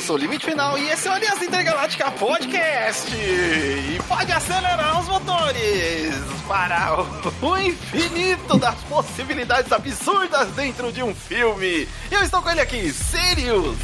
Sou 0.00 0.16
o 0.16 0.18
Limite 0.18 0.44
Final 0.44 0.78
e 0.78 0.90
esse 0.90 1.08
é 1.08 1.10
o 1.10 1.14
Aliança 1.14 1.44
Intergaláctica 1.44 2.10
Podcast. 2.10 3.10
E 3.16 3.98
pode 4.06 4.30
acelerar 4.30 5.00
os 5.00 5.08
motores 5.08 6.14
para 6.46 7.02
o 7.40 7.56
infinito 7.56 8.58
das 8.58 8.74
possibilidades 8.84 9.72
absurdas 9.72 10.48
dentro 10.50 10.92
de 10.92 11.02
um 11.02 11.14
filme. 11.14 11.88
Eu 12.10 12.22
estou 12.22 12.42
com 12.42 12.50
ele 12.50 12.60
aqui, 12.60 12.92
Sirius. 12.92 13.76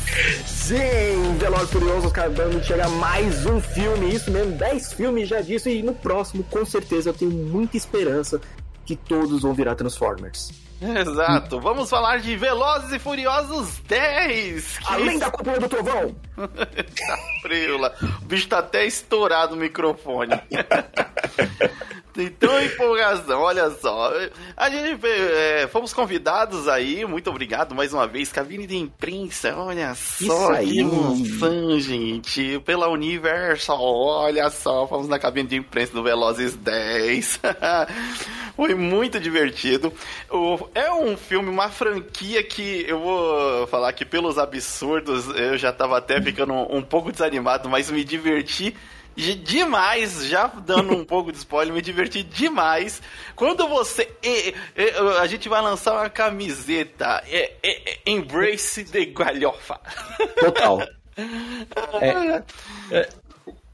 Sim, 0.46 1.36
Velozes 1.38 1.70
Furiosos 1.70 2.10
acabando 2.10 2.60
de 2.60 2.66
chegar 2.66 2.88
mais 2.90 3.46
um 3.46 3.60
filme, 3.60 4.14
isso 4.14 4.30
mesmo, 4.30 4.52
10 4.52 4.92
filmes 4.92 5.28
já 5.28 5.40
disso, 5.40 5.68
e 5.68 5.82
no 5.82 5.94
próximo, 5.94 6.44
com 6.44 6.64
certeza, 6.64 7.08
eu 7.10 7.14
tenho 7.14 7.30
muita 7.30 7.76
esperança 7.76 8.40
que 8.84 8.94
todos 8.94 9.42
vão 9.42 9.54
virar 9.54 9.74
Transformers. 9.74 10.50
Exato, 10.80 11.58
vamos 11.60 11.88
falar 11.88 12.18
de 12.18 12.36
Velozes 12.36 12.92
e 12.92 12.98
Furiosos 12.98 13.78
10. 13.88 14.78
Que... 14.78 14.92
Além 14.92 15.18
da 15.18 15.30
cúpula 15.30 15.58
do 15.58 15.68
trovão. 15.68 16.14
tá. 16.36 17.18
O 18.22 18.24
bicho 18.26 18.48
tá 18.48 18.58
até 18.58 18.84
estourado 18.84 19.54
o 19.54 19.58
microfone. 19.58 20.38
Tem 22.16 22.30
tão 22.30 22.62
empolgação, 22.62 23.42
olha 23.42 23.70
só. 23.72 24.10
A 24.56 24.70
gente 24.70 24.98
é, 25.06 25.68
fomos 25.70 25.92
convidados 25.92 26.66
aí, 26.66 27.04
muito 27.04 27.28
obrigado 27.28 27.74
mais 27.74 27.92
uma 27.92 28.06
vez, 28.06 28.32
cabine 28.32 28.66
de 28.66 28.74
imprensa, 28.74 29.54
olha 29.54 29.94
só 29.94 30.54
Isso 30.54 30.64
que 30.64 30.78
emoção, 30.78 31.78
gente. 31.78 32.58
Pela 32.60 32.88
Universal, 32.88 33.78
olha 33.78 34.48
só, 34.48 34.86
fomos 34.86 35.08
na 35.08 35.18
cabine 35.18 35.46
de 35.46 35.56
imprensa 35.56 35.92
do 35.92 36.02
Velozes 36.02 36.56
10. 36.56 37.38
Foi 38.56 38.74
muito 38.74 39.20
divertido. 39.20 39.92
É 40.74 40.92
um 40.92 41.16
filme, 41.16 41.48
uma 41.48 41.68
franquia 41.68 42.42
que 42.42 42.84
eu 42.88 43.00
vou 43.00 43.66
falar 43.66 43.92
que 43.92 44.04
pelos 44.04 44.38
absurdos 44.38 45.28
eu 45.28 45.56
já 45.56 45.72
tava 45.72 45.98
até 45.98 46.20
ficando 46.20 46.52
um 46.54 46.82
pouco 46.82 47.12
desanimado, 47.12 47.68
mas 47.68 47.90
me 47.90 48.04
diverti 48.04 48.74
demais, 49.16 50.26
já 50.26 50.46
dando 50.46 50.92
um 50.92 51.04
pouco 51.06 51.32
de 51.32 51.38
spoiler, 51.38 51.74
me 51.74 51.80
diverti 51.80 52.22
demais. 52.22 53.00
Quando 53.34 53.66
você. 53.66 54.08
a 55.20 55.26
gente 55.26 55.48
vai 55.48 55.62
lançar 55.62 55.94
uma 55.94 56.10
camiseta. 56.10 57.22
embrace 58.04 58.84
de 58.84 59.06
galhofa. 59.06 59.80
Total. 60.38 60.80
É, 61.98 62.42
é, 62.94 63.08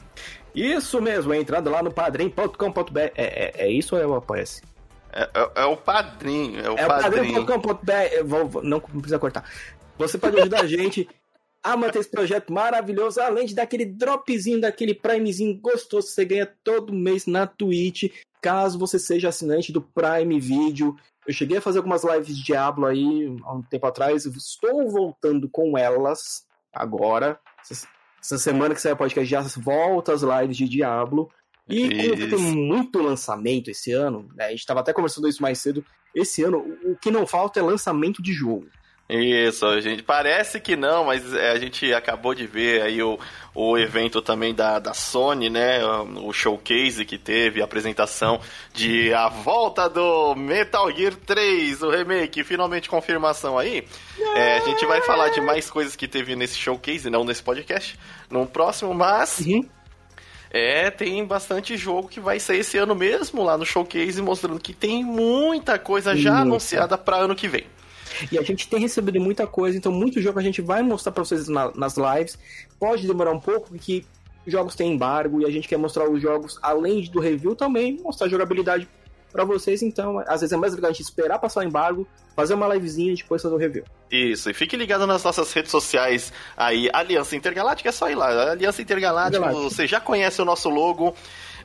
Isso 0.53 1.01
mesmo, 1.01 1.33
é 1.33 1.39
entrando 1.39 1.69
lá 1.69 1.81
no 1.81 1.91
padrim.com.br. 1.91 2.99
É, 2.99 3.11
é, 3.15 3.53
é, 3.57 3.71
isso 3.71 3.95
ou 3.95 4.01
é 4.01 4.05
o 4.05 4.15
apoia-se? 4.15 4.61
É, 5.17 5.29
é, 5.33 5.51
é, 5.63 5.65
o 5.65 5.75
padrinho, 5.75 6.59
é 6.59 6.69
o 6.69 6.77
é 6.77 6.85
padrinho. 6.85 7.43
padrim.com.br. 7.43 8.61
Não, 8.61 8.69
não 8.71 8.79
precisa 8.79 9.17
cortar. 9.17 9.49
Você 9.97 10.15
pode 10.15 10.39
ajudar 10.39 10.61
a 10.61 10.67
gente 10.67 11.09
a 11.63 11.75
manter 11.75 11.99
esse 11.99 12.09
projeto 12.09 12.53
maravilhoso, 12.53 13.19
além 13.19 13.47
de 13.47 13.55
dar 13.55 13.63
aquele 13.63 13.83
dropzinho, 13.83 14.61
daquele 14.61 14.93
primezinho 14.93 15.59
gostoso 15.59 16.07
que 16.07 16.13
você 16.13 16.23
ganha 16.23 16.45
todo 16.63 16.93
mês 16.93 17.25
na 17.25 17.47
Twitch, 17.47 18.13
caso 18.39 18.77
você 18.77 18.99
seja 18.99 19.29
assinante 19.29 19.71
do 19.71 19.81
Prime 19.81 20.39
Video. 20.39 20.95
Eu 21.25 21.33
cheguei 21.33 21.57
a 21.57 21.61
fazer 21.61 21.79
algumas 21.79 22.03
lives 22.03 22.37
de 22.37 22.43
Diablo 22.43 22.85
aí 22.85 23.35
há 23.43 23.53
um 23.53 23.63
tempo 23.63 23.87
atrás, 23.87 24.23
estou 24.25 24.87
voltando 24.87 25.49
com 25.49 25.75
elas 25.75 26.45
agora. 26.71 27.39
Essa 28.21 28.37
semana 28.37 28.75
que 28.75 28.81
sai 28.81 28.91
o 28.91 28.97
podcast 28.97 29.27
já 29.27 29.41
volta 29.57 30.13
as 30.13 30.21
lives 30.21 30.55
de 30.55 30.69
Diablo. 30.69 31.29
E 31.69 32.09
como 32.09 32.29
tem 32.29 32.39
muito 32.39 32.99
lançamento 32.99 33.69
esse 33.69 33.91
ano, 33.91 34.29
né, 34.35 34.45
a 34.45 34.49
gente 34.49 34.59
estava 34.59 34.79
até 34.79 34.93
conversando 34.93 35.27
isso 35.27 35.41
mais 35.41 35.59
cedo, 35.59 35.83
esse 36.15 36.43
ano 36.43 36.59
o 36.83 36.95
que 36.95 37.11
não 37.11 37.27
falta 37.27 37.59
é 37.59 37.63
lançamento 37.63 38.21
de 38.21 38.31
jogo. 38.33 38.67
Isso, 39.09 39.65
a 39.65 39.79
gente 39.79 40.03
parece 40.03 40.59
que 40.59 40.75
não, 40.75 41.05
mas 41.05 41.33
é, 41.33 41.51
a 41.51 41.57
gente 41.57 41.93
acabou 41.93 42.35
de 42.35 42.45
ver 42.45 42.81
aí 42.81 43.01
o, 43.01 43.17
o 43.55 43.77
evento 43.77 44.21
também 44.21 44.53
da, 44.53 44.79
da 44.79 44.93
Sony, 44.93 45.49
né? 45.49 45.79
O 45.85 46.33
showcase 46.33 47.05
que 47.05 47.17
teve, 47.17 47.61
a 47.61 47.65
apresentação 47.65 48.41
de 48.73 49.13
a 49.13 49.29
volta 49.29 49.89
do 49.89 50.35
Metal 50.35 50.91
Gear 50.91 51.15
3, 51.15 51.83
o 51.83 51.89
remake, 51.89 52.43
finalmente 52.43 52.89
confirmação 52.89 53.57
aí. 53.57 53.87
É, 54.35 54.57
a 54.57 54.59
gente 54.65 54.85
vai 54.85 55.01
falar 55.01 55.29
de 55.29 55.39
mais 55.39 55.69
coisas 55.69 55.95
que 55.95 56.07
teve 56.07 56.35
nesse 56.35 56.57
showcase, 56.57 57.09
não 57.09 57.23
nesse 57.23 57.41
podcast, 57.41 57.97
no 58.29 58.45
próximo, 58.45 58.93
mas. 58.93 59.39
Uhum. 59.39 59.69
É, 60.51 60.89
tem 60.89 61.25
bastante 61.25 61.75
jogo 61.75 62.07
que 62.07 62.19
vai 62.19 62.39
sair 62.39 62.59
esse 62.59 62.77
ano 62.77 62.95
mesmo 62.95 63.43
lá 63.43 63.57
no 63.57 63.65
showcase, 63.65 64.21
mostrando 64.21 64.59
que 64.59 64.73
tem 64.73 65.03
muita 65.03 65.77
coisa 65.77 66.15
já 66.15 66.39
anunciada 66.39 66.97
para 66.97 67.17
ano 67.17 67.35
que 67.35 67.47
vem. 67.47 67.65
E 68.31 68.37
a 68.37 68.41
gente 68.41 68.67
tem 68.67 68.79
recebido 68.79 69.19
muita 69.19 69.45
coisa, 69.45 69.77
então 69.77 69.91
muito 69.91 70.21
jogo 70.21 70.39
a 70.39 70.43
gente 70.43 70.61
vai 70.61 70.81
mostrar 70.81 71.11
para 71.11 71.23
vocês 71.23 71.47
na, 71.47 71.71
nas 71.75 71.95
lives. 71.97 72.37
Pode 72.79 73.05
demorar 73.05 73.31
um 73.31 73.39
pouco, 73.39 73.69
porque 73.69 74.05
jogos 74.45 74.75
têm 74.75 74.93
embargo 74.93 75.41
e 75.41 75.45
a 75.45 75.51
gente 75.51 75.67
quer 75.67 75.77
mostrar 75.77 76.09
os 76.09 76.21
jogos, 76.21 76.57
além 76.61 77.03
do 77.03 77.19
review, 77.19 77.55
também 77.55 77.99
mostrar 78.01 78.29
jogabilidade 78.29 78.87
para 79.31 79.43
vocês. 79.43 79.81
Então, 79.81 80.19
às 80.27 80.41
vezes 80.41 80.51
é 80.51 80.57
mais 80.57 80.73
legal 80.73 80.89
a 80.89 80.93
gente 80.93 81.03
esperar 81.03 81.39
passar 81.39 81.61
o 81.61 81.63
embargo, 81.63 82.07
fazer 82.35 82.53
uma 82.53 82.67
livezinha 82.73 83.13
e 83.13 83.15
depois 83.15 83.41
fazer 83.41 83.53
o 83.53 83.57
review. 83.57 83.83
Isso, 84.11 84.49
e 84.49 84.53
fique 84.53 84.77
ligado 84.77 85.05
nas 85.05 85.23
nossas 85.23 85.51
redes 85.51 85.71
sociais 85.71 86.31
aí, 86.55 86.89
Aliança 86.93 87.35
Intergaláctica, 87.35 87.89
é 87.89 87.91
só 87.91 88.09
ir 88.09 88.15
lá. 88.15 88.51
Aliança 88.51 88.81
Intergaláctica, 88.81 89.37
Intergaláctica. 89.37 89.75
você 89.75 89.87
já 89.87 89.99
conhece 89.99 90.41
o 90.41 90.45
nosso 90.45 90.69
logo 90.69 91.13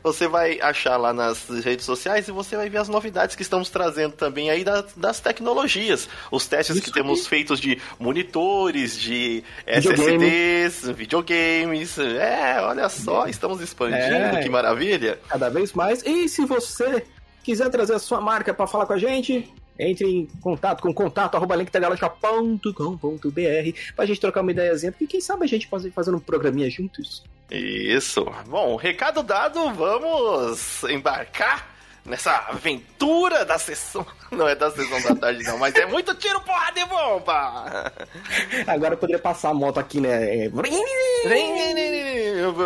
você 0.03 0.26
vai 0.26 0.61
achar 0.61 0.97
lá 0.97 1.12
nas 1.12 1.49
redes 1.49 1.87
sociais 1.87 2.26
e 2.26 2.32
você 2.32 2.56
vai 2.56 2.69
ver 2.69 2.79
as 2.79 2.88
novidades 2.88 3.37
que 3.37 3.43
estamos 3.43 3.70
trazendo 3.70 4.12
também 4.12 4.50
aí 4.50 4.64
das, 4.64 4.93
das 4.97 5.20
tecnologias. 5.20 6.09
Os 6.31 6.47
testes 6.47 6.76
Isso 6.76 6.85
que 6.85 6.93
temos 6.93 7.20
aí. 7.20 7.26
feitos 7.26 7.61
de 7.61 7.79
monitores, 7.99 8.99
de 8.99 9.44
Videogame. 9.67 10.26
SSDs, 10.26 10.97
videogames. 10.97 11.99
É, 11.99 12.61
olha 12.61 12.88
só, 12.88 13.26
estamos 13.26 13.61
expandindo, 13.61 14.37
é, 14.37 14.43
que 14.43 14.49
maravilha. 14.49 15.20
Cada 15.29 15.49
vez 15.49 15.73
mais. 15.73 16.03
E 16.05 16.29
se 16.29 16.44
você 16.44 17.05
quiser 17.43 17.69
trazer 17.71 17.94
a 17.94 17.99
sua 17.99 18.21
marca 18.21 18.55
para 18.55 18.67
falar 18.67 18.87
com 18.87 18.93
a 18.93 18.99
gente, 18.99 19.53
entre 19.79 20.06
em 20.06 20.27
contato 20.41 20.83
com 20.83 20.93
contato 20.93 21.37
arroba 21.37 21.56
linktegaláctica.com.br 21.56 23.79
pra 23.97 24.06
gente 24.06 24.21
trocar 24.21 24.43
uma 24.43 24.50
ideiazinha, 24.50 24.93
porque 24.93 25.06
quem 25.06 25.21
sabe 25.21 25.44
a 25.44 25.49
gente 25.49 25.69
pode 25.69 25.91
fazer 25.91 26.15
um 26.15 26.21
programinha 26.21 26.71
juntos. 26.71 27.25
Isso. 27.50 28.25
Bom, 28.49 28.77
recado 28.77 29.23
dado, 29.23 29.73
vamos 29.75 30.83
embarcar 30.85 31.72
nessa 32.04 32.32
aventura 32.49 33.44
da 33.44 33.58
sessão. 33.58 34.04
Não 34.31 34.49
é 34.49 34.54
da 34.54 34.70
sessão 34.70 35.00
da 35.02 35.14
tarde, 35.14 35.44
não, 35.44 35.58
mas 35.58 35.75
é 35.75 35.84
muito 35.84 36.14
tiro, 36.14 36.40
porrada 36.40 36.81
e 36.81 36.87
bomba! 36.87 37.93
Agora 38.66 38.94
eu 38.94 38.99
poderia 38.99 39.20
passar 39.20 39.50
a 39.50 39.54
moto 39.54 39.78
aqui, 39.78 40.00
né? 40.00 40.49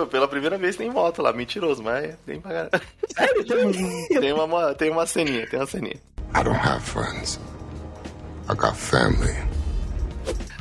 Pela 0.08 0.28
primeira 0.28 0.56
vez 0.56 0.76
tem 0.76 0.88
moto 0.88 1.22
lá, 1.22 1.32
mentiroso, 1.32 1.82
mas 1.82 2.14
tem 2.24 2.40
pra 2.40 2.70
tem 4.20 4.32
uma, 4.32 4.74
tem 4.74 4.90
uma 4.92 5.06
ceninha, 5.06 5.44
tem 5.48 5.58
uma 5.58 5.66
ceninha. 5.66 6.00
I 6.36 6.44
don't 6.44 6.56
have 6.56 6.82
friends. 6.82 7.40
I 8.48 8.54
got 8.54 8.76
family. 8.76 9.55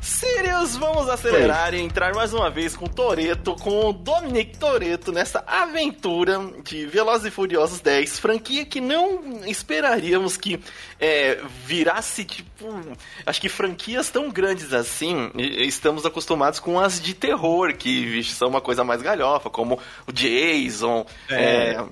Sirius, 0.06 0.78
vamos 0.78 1.10
acelerar 1.10 1.74
Oi. 1.74 1.80
e 1.80 1.82
entrar 1.82 2.14
mais 2.14 2.32
uma 2.32 2.48
vez 2.48 2.78
com 2.78 2.86
Toreto, 2.86 3.56
com 3.56 3.90
o 3.90 3.92
Dominic 3.92 4.56
Toreto 4.56 5.12
nessa 5.12 5.44
aventura 5.48 6.40
de 6.64 6.86
Velozes 6.86 7.26
e 7.26 7.32
Furiosos 7.32 7.80
10, 7.80 8.20
franquia 8.20 8.64
que 8.64 8.80
não 8.80 9.44
esperaríamos 9.48 10.38
que 10.38 10.60
é, 11.00 11.42
virasse 11.66 12.24
tipo. 12.24 12.80
Acho 13.26 13.42
que 13.42 13.50
franquias 13.50 14.12
tão 14.12 14.30
grandes 14.30 14.74
assim, 14.74 15.32
estamos 15.36 16.06
acostumados 16.06 16.60
com 16.60 16.80
as 16.80 17.02
de 17.02 17.16
terror, 17.16 17.74
que 17.74 18.24
são 18.26 18.48
uma 18.48 18.62
coisa 18.62 18.84
mais 18.84 19.02
galhofa, 19.02 19.50
como 19.50 19.80
o 20.08 20.12
Jason. 20.12 21.04
É. 21.28 21.72
é 21.74 21.86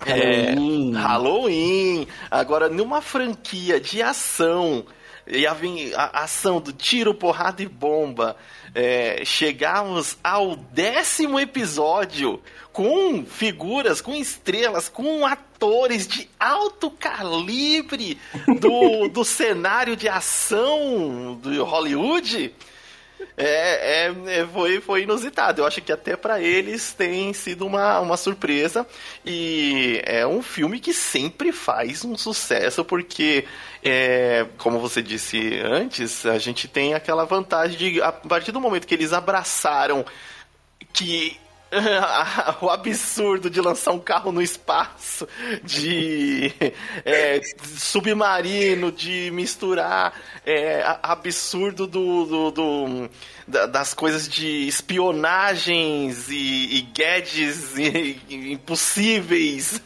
Halloween. 0.00 0.94
É, 0.94 0.98
Halloween. 0.98 2.08
Agora, 2.30 2.70
numa 2.70 3.02
franquia 3.02 3.78
de 3.78 4.00
ação 4.00 4.86
e 5.26 5.46
a, 5.46 5.54
ação 6.14 6.60
do 6.60 6.72
tiro, 6.72 7.14
porrada 7.14 7.62
e 7.62 7.66
bomba. 7.66 8.36
É, 8.74 9.22
chegamos 9.24 10.16
ao 10.22 10.56
décimo 10.56 11.38
episódio 11.38 12.40
com 12.72 13.24
figuras, 13.24 14.00
com 14.00 14.14
estrelas, 14.14 14.88
com 14.88 15.26
atores 15.26 16.06
de 16.06 16.28
alto 16.38 16.90
calibre 16.90 18.18
do, 18.60 19.08
do 19.08 19.24
cenário 19.24 19.96
de 19.96 20.08
ação 20.08 21.38
do 21.42 21.64
Hollywood. 21.64 22.54
É, 23.36 24.06
é, 24.06 24.40
é, 24.40 24.46
foi, 24.46 24.80
foi 24.80 25.02
inusitado. 25.02 25.62
Eu 25.62 25.66
acho 25.66 25.80
que 25.80 25.92
até 25.92 26.16
para 26.16 26.40
eles 26.40 26.92
tem 26.92 27.32
sido 27.32 27.66
uma, 27.66 28.00
uma 28.00 28.16
surpresa. 28.16 28.86
E 29.24 30.00
é 30.04 30.26
um 30.26 30.42
filme 30.42 30.78
que 30.78 30.92
sempre 30.92 31.52
faz 31.52 32.04
um 32.04 32.16
sucesso, 32.16 32.84
porque, 32.84 33.44
é, 33.82 34.46
como 34.58 34.78
você 34.78 35.02
disse 35.02 35.58
antes, 35.64 36.26
a 36.26 36.38
gente 36.38 36.68
tem 36.68 36.94
aquela 36.94 37.24
vantagem 37.24 37.76
de, 37.76 38.02
a 38.02 38.12
partir 38.12 38.52
do 38.52 38.60
momento 38.60 38.86
que 38.86 38.94
eles 38.94 39.12
abraçaram 39.12 40.04
que 40.92 41.38
o 42.60 42.68
absurdo 42.68 43.48
de 43.48 43.60
lançar 43.60 43.92
um 43.92 43.98
carro 44.00 44.32
no 44.32 44.42
espaço, 44.42 45.26
de 45.62 46.52
é, 47.04 47.40
submarino, 47.76 48.90
de 48.90 49.30
misturar 49.30 50.12
é, 50.44 50.82
absurdo 51.02 51.86
do, 51.86 52.24
do, 52.24 52.50
do 52.50 53.10
das 53.46 53.94
coisas 53.94 54.28
de 54.28 54.68
espionagens 54.68 56.28
e, 56.28 56.76
e 56.76 56.82
gadgets 56.82 57.76
e, 57.76 58.20
e 58.28 58.52
impossíveis. 58.52 59.80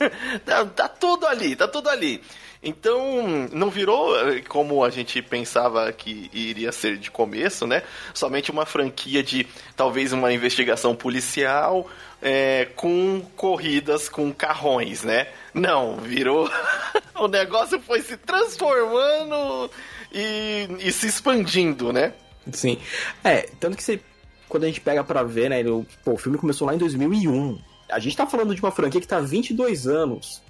tá, 0.44 0.66
tá 0.66 0.88
tudo 0.88 1.26
ali, 1.26 1.56
tá 1.56 1.66
tudo 1.66 1.88
ali. 1.88 2.22
Então, 2.64 3.46
não 3.52 3.68
virou 3.68 4.18
eh, 4.30 4.40
como 4.40 4.82
a 4.82 4.88
gente 4.88 5.20
pensava 5.20 5.92
que 5.92 6.30
iria 6.32 6.72
ser 6.72 6.96
de 6.96 7.10
começo, 7.10 7.66
né? 7.66 7.82
Somente 8.14 8.50
uma 8.50 8.64
franquia 8.64 9.22
de 9.22 9.46
talvez 9.76 10.14
uma 10.14 10.32
investigação 10.32 10.94
policial 10.94 11.86
é, 12.22 12.68
com 12.74 13.20
corridas 13.36 14.08
com 14.08 14.32
carrões, 14.32 15.02
né? 15.02 15.28
Não, 15.52 15.96
virou. 15.96 16.50
o 17.14 17.28
negócio 17.28 17.78
foi 17.80 18.00
se 18.00 18.16
transformando 18.16 19.70
e, 20.10 20.66
e 20.80 20.90
se 20.90 21.06
expandindo, 21.06 21.92
né? 21.92 22.14
Sim. 22.50 22.78
É, 23.22 23.42
tanto 23.60 23.76
que 23.76 23.82
você. 23.82 24.00
Quando 24.48 24.64
a 24.64 24.66
gente 24.66 24.80
pega 24.80 25.04
pra 25.04 25.22
ver, 25.22 25.50
né? 25.50 25.62
Pô, 26.02 26.12
o 26.12 26.16
filme 26.18 26.38
começou 26.38 26.66
lá 26.66 26.74
em 26.74 26.78
2001. 26.78 27.58
A 27.90 27.98
gente 27.98 28.16
tá 28.16 28.26
falando 28.26 28.54
de 28.54 28.62
uma 28.62 28.70
franquia 28.70 29.00
que 29.00 29.06
tá 29.06 29.18
há 29.18 29.20
22 29.20 29.86
anos. 29.86 30.42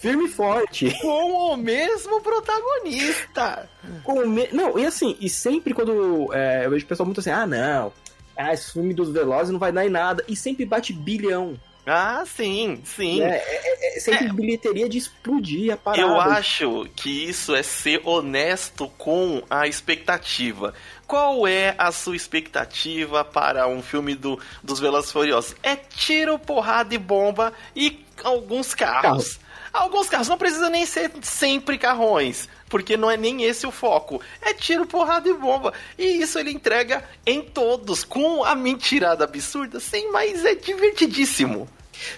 Firme 0.00 0.26
e 0.26 0.28
forte. 0.28 0.96
Com 1.00 1.52
o 1.52 1.56
mesmo 1.56 2.20
protagonista. 2.20 3.68
Com 4.02 4.20
o 4.20 4.28
me... 4.28 4.48
Não, 4.52 4.78
e 4.78 4.86
assim, 4.86 5.16
e 5.20 5.28
sempre 5.28 5.74
quando 5.74 6.32
é, 6.32 6.66
eu 6.66 6.70
vejo 6.70 6.84
o 6.84 6.88
pessoal 6.88 7.06
muito 7.06 7.20
assim, 7.20 7.30
ah, 7.30 7.46
não, 7.46 7.92
ah, 8.36 8.52
esse 8.52 8.72
filme 8.72 8.92
dos 8.92 9.10
Velozes 9.10 9.50
não 9.50 9.58
vai 9.58 9.72
dar 9.72 9.86
em 9.86 9.90
nada. 9.90 10.22
E 10.28 10.36
sempre 10.36 10.66
bate 10.66 10.92
bilhão. 10.92 11.58
Ah, 11.86 12.24
sim, 12.26 12.80
sim. 12.84 13.22
É, 13.22 13.36
é, 13.36 13.94
é, 13.94 13.96
é 13.96 14.00
sempre 14.00 14.26
é. 14.26 14.32
bilheteria 14.32 14.88
de 14.88 14.98
explodir 14.98 15.72
a 15.72 15.76
parada. 15.76 16.02
Eu 16.02 16.20
acho 16.20 16.88
que 16.96 17.28
isso 17.28 17.54
é 17.54 17.62
ser 17.62 18.00
honesto 18.04 18.88
com 18.98 19.40
a 19.48 19.68
expectativa. 19.68 20.74
Qual 21.06 21.46
é 21.46 21.76
a 21.78 21.92
sua 21.92 22.16
expectativa 22.16 23.24
para 23.24 23.68
um 23.68 23.80
filme 23.80 24.16
do, 24.16 24.38
dos 24.64 24.80
Velozes 24.80 25.12
Furiosos? 25.12 25.54
É 25.62 25.76
tiro, 25.76 26.36
porrada 26.40 26.92
e 26.92 26.98
bomba 26.98 27.52
e 27.74 28.04
alguns 28.24 28.74
carros. 28.74 29.02
carros. 29.02 29.40
Alguns 29.76 30.08
carros 30.08 30.26
não 30.26 30.38
precisam 30.38 30.70
nem 30.70 30.86
ser 30.86 31.12
sempre 31.20 31.76
carrões, 31.76 32.48
porque 32.66 32.96
não 32.96 33.10
é 33.10 33.16
nem 33.16 33.44
esse 33.44 33.66
o 33.66 33.70
foco. 33.70 34.22
É 34.40 34.54
tiro, 34.54 34.86
porrada 34.86 35.28
e 35.28 35.34
bomba. 35.34 35.72
E 35.98 36.22
isso 36.22 36.38
ele 36.38 36.50
entrega 36.50 37.04
em 37.26 37.42
todos, 37.42 38.02
com 38.02 38.42
a 38.42 38.54
mentirada 38.54 39.24
absurda, 39.24 39.78
sim, 39.78 40.10
mas 40.10 40.46
é 40.46 40.54
divertidíssimo. 40.54 41.68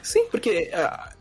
Sim, 0.01 0.27
porque 0.31 0.71
uh, 0.73 1.17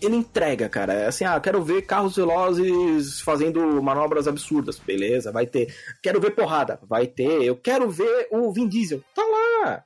ele 0.00 0.16
entrega, 0.16 0.66
cara. 0.66 0.94
É 0.94 1.06
assim, 1.06 1.24
ah, 1.24 1.38
quero 1.38 1.62
ver 1.62 1.82
carros 1.82 2.16
velozes 2.16 3.20
fazendo 3.20 3.82
manobras 3.82 4.26
absurdas. 4.26 4.78
Beleza, 4.78 5.30
vai 5.30 5.46
ter. 5.46 5.74
Quero 6.02 6.20
ver 6.20 6.30
porrada. 6.30 6.80
Vai 6.88 7.06
ter. 7.06 7.42
Eu 7.42 7.56
quero 7.56 7.90
ver 7.90 8.28
o 8.30 8.50
Vin 8.50 8.66
Diesel. 8.66 9.02
Tá 9.14 9.22
lá. 9.22 9.84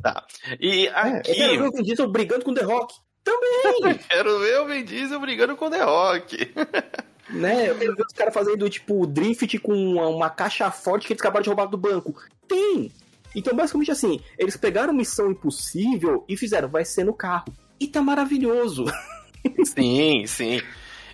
Tá. 0.00 0.24
E 0.60 0.88
aqui. 0.88 1.32
É, 1.32 1.32
eu 1.32 1.34
quero 1.34 1.62
ver 1.62 1.68
o 1.68 1.72
Vin 1.72 1.82
Diesel 1.82 2.08
brigando 2.08 2.44
com 2.44 2.52
o 2.52 2.54
The 2.54 2.62
Rock. 2.62 2.94
Também! 3.24 3.98
Quero 4.08 4.38
ver 4.40 4.60
o 4.60 4.66
Vin 4.66 4.84
Diesel 4.84 5.20
brigando 5.20 5.56
com 5.56 5.66
o 5.66 5.70
The 5.70 5.82
Rock. 5.82 6.54
né? 7.30 7.70
Eu 7.70 7.76
quero 7.76 7.96
ver 7.96 8.02
os 8.06 8.12
caras 8.12 8.34
fazendo, 8.34 8.68
tipo, 8.70 9.06
drift 9.06 9.58
com 9.58 9.72
uma, 9.72 10.08
uma, 10.08 10.30
caixa 10.30 10.70
forte 10.70 11.06
que 11.06 11.12
eles 11.12 11.20
acabaram 11.20 11.42
de 11.42 11.48
roubar 11.48 11.66
do 11.66 11.76
banco. 11.76 12.14
Tem! 12.46 12.90
Então, 13.34 13.54
basicamente 13.54 13.90
assim, 13.90 14.20
eles 14.38 14.56
pegaram 14.56 14.92
Missão 14.92 15.30
Impossível 15.30 16.24
e 16.28 16.36
fizeram, 16.36 16.68
vai 16.68 16.84
ser 16.84 17.04
no 17.04 17.12
carro. 17.12 17.52
E 17.78 17.86
tá 17.86 18.00
maravilhoso. 18.00 18.86
Sim, 19.64 20.24
sim. 20.26 20.60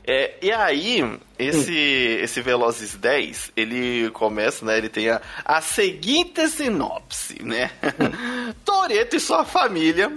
É, 0.07 0.35
e 0.43 0.53
aí, 0.53 1.19
esse, 1.39 1.75
esse 2.23 2.41
Velozes 2.43 2.95
10, 2.95 3.53
ele 3.57 4.11
começa, 4.11 4.65
né? 4.65 4.77
Ele 4.77 4.89
tem 4.91 5.09
a, 5.09 5.21
a 5.45 5.61
seguinte 5.61 6.47
sinopse, 6.49 7.43
né? 7.43 7.71
Toreto 8.65 9.17
e 9.17 9.21
sua 9.21 9.45
família 9.45 10.13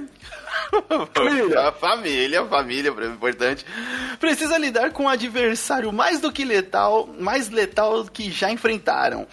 Família. 1.14 1.72
Família, 1.80 2.46
família, 2.46 2.90
importante. 2.90 3.66
Precisa 4.20 4.58
lidar 4.58 4.92
com 4.92 5.04
um 5.04 5.10
adversário 5.10 5.92
mais 5.94 6.20
do 6.20 6.32
que 6.32 6.44
letal, 6.44 7.08
mais 7.20 7.50
letal 7.50 8.06
que 8.06 8.32
já 8.32 8.52
enfrentaram. 8.52 9.28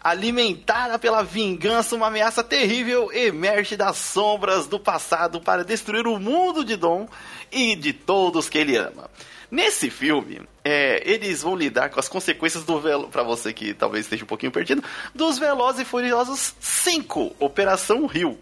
Alimentada 0.00 0.98
pela 0.98 1.22
vingança, 1.22 1.96
uma 1.96 2.06
ameaça 2.06 2.42
terrível 2.42 3.10
emerge 3.12 3.76
das 3.76 3.96
sombras 3.96 4.66
do 4.66 4.78
passado 4.78 5.40
para 5.40 5.64
destruir 5.64 6.06
o 6.06 6.18
mundo 6.18 6.64
de 6.64 6.76
Dom 6.76 7.08
e 7.50 7.74
de 7.74 7.92
todos 7.92 8.48
que 8.48 8.58
ele 8.58 8.76
ama. 8.76 9.10
Nesse 9.50 9.88
filme, 9.88 10.42
é, 10.64 11.02
eles 11.04 11.42
vão 11.42 11.56
lidar 11.56 11.88
com 11.88 11.98
as 11.98 12.08
consequências 12.08 12.64
do 12.64 12.78
velo, 12.80 13.08
para 13.08 13.22
você 13.22 13.52
que 13.52 13.72
talvez 13.72 14.04
esteja 14.04 14.24
um 14.24 14.26
pouquinho 14.26 14.52
perdido, 14.52 14.84
dos 15.14 15.38
Velozes 15.38 15.82
e 15.82 15.84
Furiosos 15.84 16.54
5, 16.60 17.36
Operação 17.38 18.06
Rio 18.06 18.38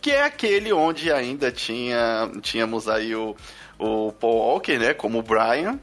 que 0.00 0.10
é 0.12 0.22
aquele 0.22 0.72
onde 0.72 1.10
ainda 1.10 1.50
tinha 1.50 2.30
tínhamos 2.40 2.88
aí 2.88 3.14
o, 3.14 3.34
o 3.78 4.12
Paul 4.12 4.36
Walker, 4.36 4.78
né, 4.78 4.94
como 4.94 5.18
o 5.18 5.22
Brian, 5.22 5.80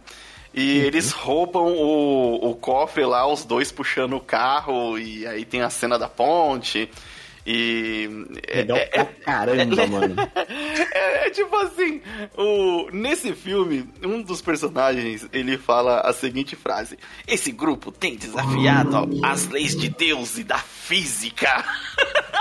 e 0.53 0.79
uhum. 0.79 0.85
eles 0.85 1.11
roubam 1.11 1.73
o, 1.73 2.51
o 2.51 2.55
cofre 2.55 3.05
lá, 3.05 3.27
os 3.27 3.43
dois 3.43 3.71
puxando 3.71 4.15
o 4.15 4.21
carro, 4.21 4.97
e 4.97 5.25
aí 5.27 5.43
tem 5.43 5.61
a 5.61 5.69
cena 5.69 5.97
da 5.97 6.07
ponte. 6.07 6.89
E. 7.45 8.09
É, 8.47 8.57
Legal 8.57 8.77
é, 8.77 8.89
é, 8.93 9.05
caramba, 9.05 9.81
é, 9.81 9.87
mano. 9.87 10.15
É, 10.95 11.27
é, 11.27 11.29
tipo 11.29 11.55
assim: 11.57 12.01
o, 12.37 12.89
nesse 12.91 13.33
filme, 13.33 13.89
um 14.03 14.21
dos 14.21 14.41
personagens 14.41 15.27
ele 15.33 15.57
fala 15.57 16.01
a 16.01 16.13
seguinte 16.13 16.55
frase: 16.55 16.97
Esse 17.27 17.51
grupo 17.51 17.91
tem 17.91 18.15
desafiado 18.15 19.09
as 19.23 19.47
leis 19.49 19.75
de 19.75 19.89
Deus 19.89 20.37
e 20.37 20.43
da 20.43 20.57
física. 20.57 21.63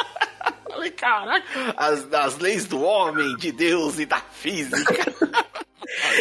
Falei, 0.69 0.91
caraca, 0.91 1.75
as, 1.77 2.13
as 2.13 2.39
leis 2.39 2.65
do 2.67 2.81
homem, 2.81 3.37
de 3.37 3.53
Deus 3.53 3.99
e 3.99 4.07
da 4.07 4.19
física. 4.19 5.13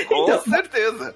Com 0.07 0.23
então, 0.23 0.41
certeza. 0.43 1.15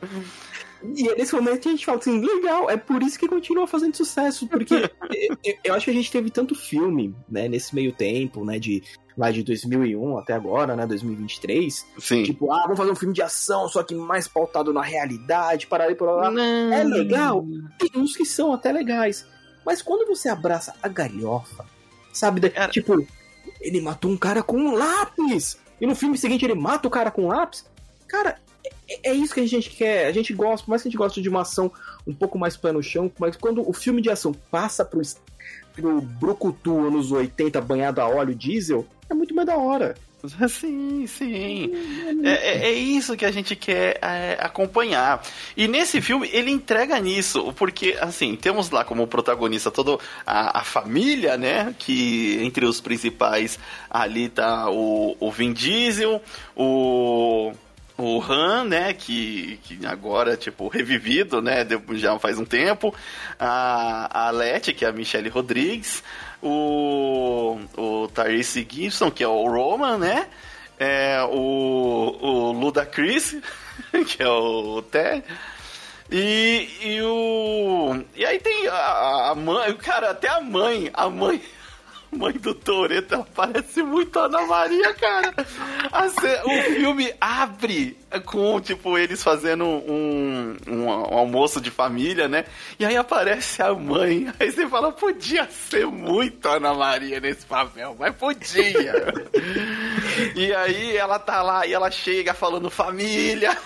E 0.95 1.07
é 1.09 1.15
nesse 1.15 1.33
momento 1.33 1.61
que 1.61 1.67
a 1.69 1.71
gente 1.71 1.85
fala 1.85 1.97
assim, 1.97 2.19
legal, 2.19 2.69
é 2.69 2.77
por 2.77 3.01
isso 3.01 3.17
que 3.17 3.27
continua 3.27 3.65
fazendo 3.67 3.95
sucesso, 3.95 4.47
porque 4.47 4.75
eu 5.63 5.73
acho 5.73 5.85
que 5.85 5.91
a 5.91 5.93
gente 5.93 6.11
teve 6.11 6.29
tanto 6.29 6.53
filme, 6.55 7.15
né, 7.29 7.47
nesse 7.47 7.73
meio 7.73 7.91
tempo, 7.91 8.43
né, 8.45 8.59
de 8.59 8.83
lá 9.17 9.31
de 9.31 9.43
2001 9.43 10.17
até 10.17 10.33
agora, 10.33 10.75
né, 10.75 10.85
2023. 10.85 11.85
Sim. 11.99 12.23
Tipo, 12.23 12.51
ah, 12.51 12.63
vamos 12.63 12.77
fazer 12.77 12.91
um 12.91 12.95
filme 12.95 13.13
de 13.13 13.21
ação, 13.21 13.67
só 13.69 13.81
que 13.83 13.95
mais 13.95 14.27
pautado 14.27 14.73
na 14.73 14.81
realidade, 14.81 15.67
para 15.67 15.85
ali 15.85 15.95
por 15.95 16.09
lá. 16.09 16.29
Não. 16.29 16.73
É 16.73 16.83
legal, 16.83 17.45
tem 17.79 17.89
uns 17.95 18.15
que 18.15 18.25
são 18.25 18.53
até 18.53 18.71
legais. 18.71 19.25
Mas 19.65 19.81
quando 19.81 20.05
você 20.07 20.29
abraça 20.29 20.75
a 20.83 20.87
galhofa, 20.87 21.65
sabe, 22.13 22.49
Cara- 22.49 22.71
tipo, 22.71 23.05
ele 23.59 23.81
matou 23.81 24.11
um 24.11 24.17
cara 24.17 24.43
com 24.43 24.57
um 24.57 24.75
lápis. 24.75 25.57
E 25.81 25.85
no 25.85 25.95
filme 25.95 26.17
seguinte 26.17 26.45
ele 26.45 26.55
mata 26.55 26.87
o 26.87 26.91
cara 26.91 27.09
com 27.09 27.23
um 27.23 27.27
lápis. 27.27 27.65
Cara, 28.07 28.37
é, 28.89 29.09
é 29.11 29.13
isso 29.13 29.33
que 29.33 29.39
a 29.41 29.47
gente 29.47 29.69
quer. 29.69 30.07
A 30.07 30.11
gente 30.11 30.33
gosta, 30.33 30.65
por 30.65 30.71
mais 30.71 30.81
que 30.81 30.87
a 30.87 30.91
gente 30.91 30.97
goste 30.97 31.21
de 31.21 31.29
uma 31.29 31.41
ação 31.41 31.71
um 32.05 32.13
pouco 32.13 32.37
mais 32.37 32.55
pé 32.57 32.71
no 32.71 32.83
chão, 32.83 33.11
mas 33.19 33.35
quando 33.35 33.67
o 33.67 33.73
filme 33.73 34.01
de 34.01 34.09
ação 34.09 34.33
passa 34.51 34.83
pro, 34.85 35.01
pro 35.73 36.01
Brucutu 36.01 36.85
anos 36.87 37.11
80 37.11 37.59
banhado 37.61 38.01
a 38.01 38.07
óleo 38.07 38.35
diesel, 38.35 38.85
é 39.09 39.13
muito 39.13 39.33
mais 39.35 39.47
da 39.47 39.57
hora. 39.57 39.95
Sim, 40.49 41.05
sim. 41.05 41.71
É, 42.23 42.29
é- 42.31 42.67
é 42.69 42.73
isso 42.73 43.15
que 43.15 43.25
a 43.25 43.31
gente 43.31 43.55
quer 43.55 43.99
é, 44.01 44.37
acompanhar. 44.39 45.21
E 45.55 45.67
nesse 45.67 46.01
filme 46.01 46.27
ele 46.33 46.49
entrega 46.49 46.99
nisso, 46.99 47.53
porque 47.53 47.95
assim, 47.99 48.35
temos 48.35 48.71
lá 48.71 48.83
como 48.83 49.05
protagonista 49.05 49.69
toda 49.69 49.99
a, 50.25 50.61
a 50.61 50.63
família, 50.63 51.37
né? 51.37 51.75
Que 51.77 52.39
entre 52.41 52.65
os 52.65 52.81
principais 52.81 53.59
ali 53.87 54.27
tá 54.29 54.67
o, 54.71 55.15
o 55.19 55.31
Vin 55.31 55.53
Diesel, 55.53 56.19
o. 56.55 57.51
O 57.97 58.21
Han, 58.21 58.65
né, 58.65 58.93
que, 58.93 59.57
que 59.63 59.85
agora, 59.85 60.35
tipo, 60.35 60.67
revivido, 60.67 61.41
né, 61.41 61.65
já 61.93 62.19
faz 62.19 62.37
um 62.37 62.43
tempo. 62.43 62.93
A, 63.39 64.27
a 64.27 64.31
Letty, 64.31 64.73
que 64.73 64.83
é 64.83 64.89
a 64.89 64.91
Michelle 64.91 65.29
Rodrigues. 65.29 66.03
O, 66.41 67.57
o 67.77 68.07
Tyrese 68.09 68.67
Gibson, 68.69 69.09
que 69.09 69.23
é 69.23 69.27
o 69.27 69.47
Roman, 69.47 69.97
né? 69.97 70.27
É, 70.77 71.23
o, 71.23 72.17
o 72.21 72.51
Ludacris, 72.51 73.37
que 74.07 74.21
é 74.21 74.27
o 74.27 74.81
Ted. 74.81 75.23
E, 76.11 76.69
e 76.83 77.01
o. 77.01 78.03
E 78.15 78.25
aí 78.25 78.39
tem 78.39 78.67
a, 78.67 79.31
a 79.31 79.35
mãe, 79.35 79.73
cara, 79.77 80.11
até 80.11 80.29
a 80.29 80.39
mãe, 80.39 80.91
a 80.93 81.09
mãe. 81.09 81.41
Mãe 82.15 82.33
do 82.33 82.53
Toreto, 82.53 83.15
ela 83.15 83.27
parece 83.35 83.83
muito 83.83 84.17
a 84.19 84.25
Ana 84.25 84.41
Maria, 84.45 84.93
cara. 84.93 85.33
O 86.45 86.73
filme 86.73 87.13
abre 87.19 87.97
com, 88.25 88.59
tipo, 88.61 88.97
eles 88.97 89.21
fazendo 89.21 89.65
um, 89.65 90.55
um, 90.67 90.89
almoço 90.89 91.59
de 91.59 91.69
família, 91.69 92.27
né? 92.27 92.45
E 92.79 92.85
aí 92.85 92.95
aparece 92.95 93.61
a 93.61 93.73
mãe. 93.73 94.31
Aí 94.39 94.51
você 94.51 94.67
fala, 94.67 94.91
podia 94.91 95.47
ser 95.49 95.85
muito 95.87 96.47
Ana 96.47 96.73
Maria 96.73 97.19
nesse 97.19 97.45
papel, 97.45 97.95
mas 97.99 98.15
podia. 98.15 98.93
e 100.35 100.53
aí 100.53 100.95
ela 100.95 101.19
tá 101.19 101.41
lá 101.41 101.65
e 101.65 101.73
ela 101.73 101.91
chega 101.91 102.33
falando 102.33 102.69
família. 102.69 103.57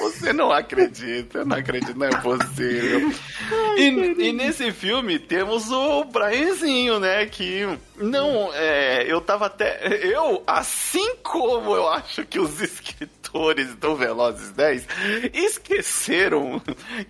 Você 0.00 0.32
não 0.32 0.50
acredita, 0.50 1.38
eu 1.38 1.46
não 1.46 1.56
acredito, 1.56 1.98
não 1.98 2.06
é 2.06 2.16
possível. 2.20 3.12
E, 3.76 4.28
e 4.28 4.32
nesse 4.32 4.72
filme 4.72 5.18
temos 5.18 5.70
o 5.70 6.04
Brianzinho, 6.04 6.98
né? 6.98 7.26
Que 7.26 7.78
não, 7.96 8.50
é, 8.54 9.04
eu 9.06 9.20
tava 9.20 9.46
até. 9.46 9.80
Eu, 10.02 10.42
assim 10.46 11.16
como 11.22 11.74
eu 11.74 11.88
acho 11.88 12.24
que 12.24 12.38
os 12.38 12.60
escritores 12.60 13.74
do 13.74 13.94
Velozes 13.94 14.50
10 14.50 14.86
esqueceram 15.32 16.60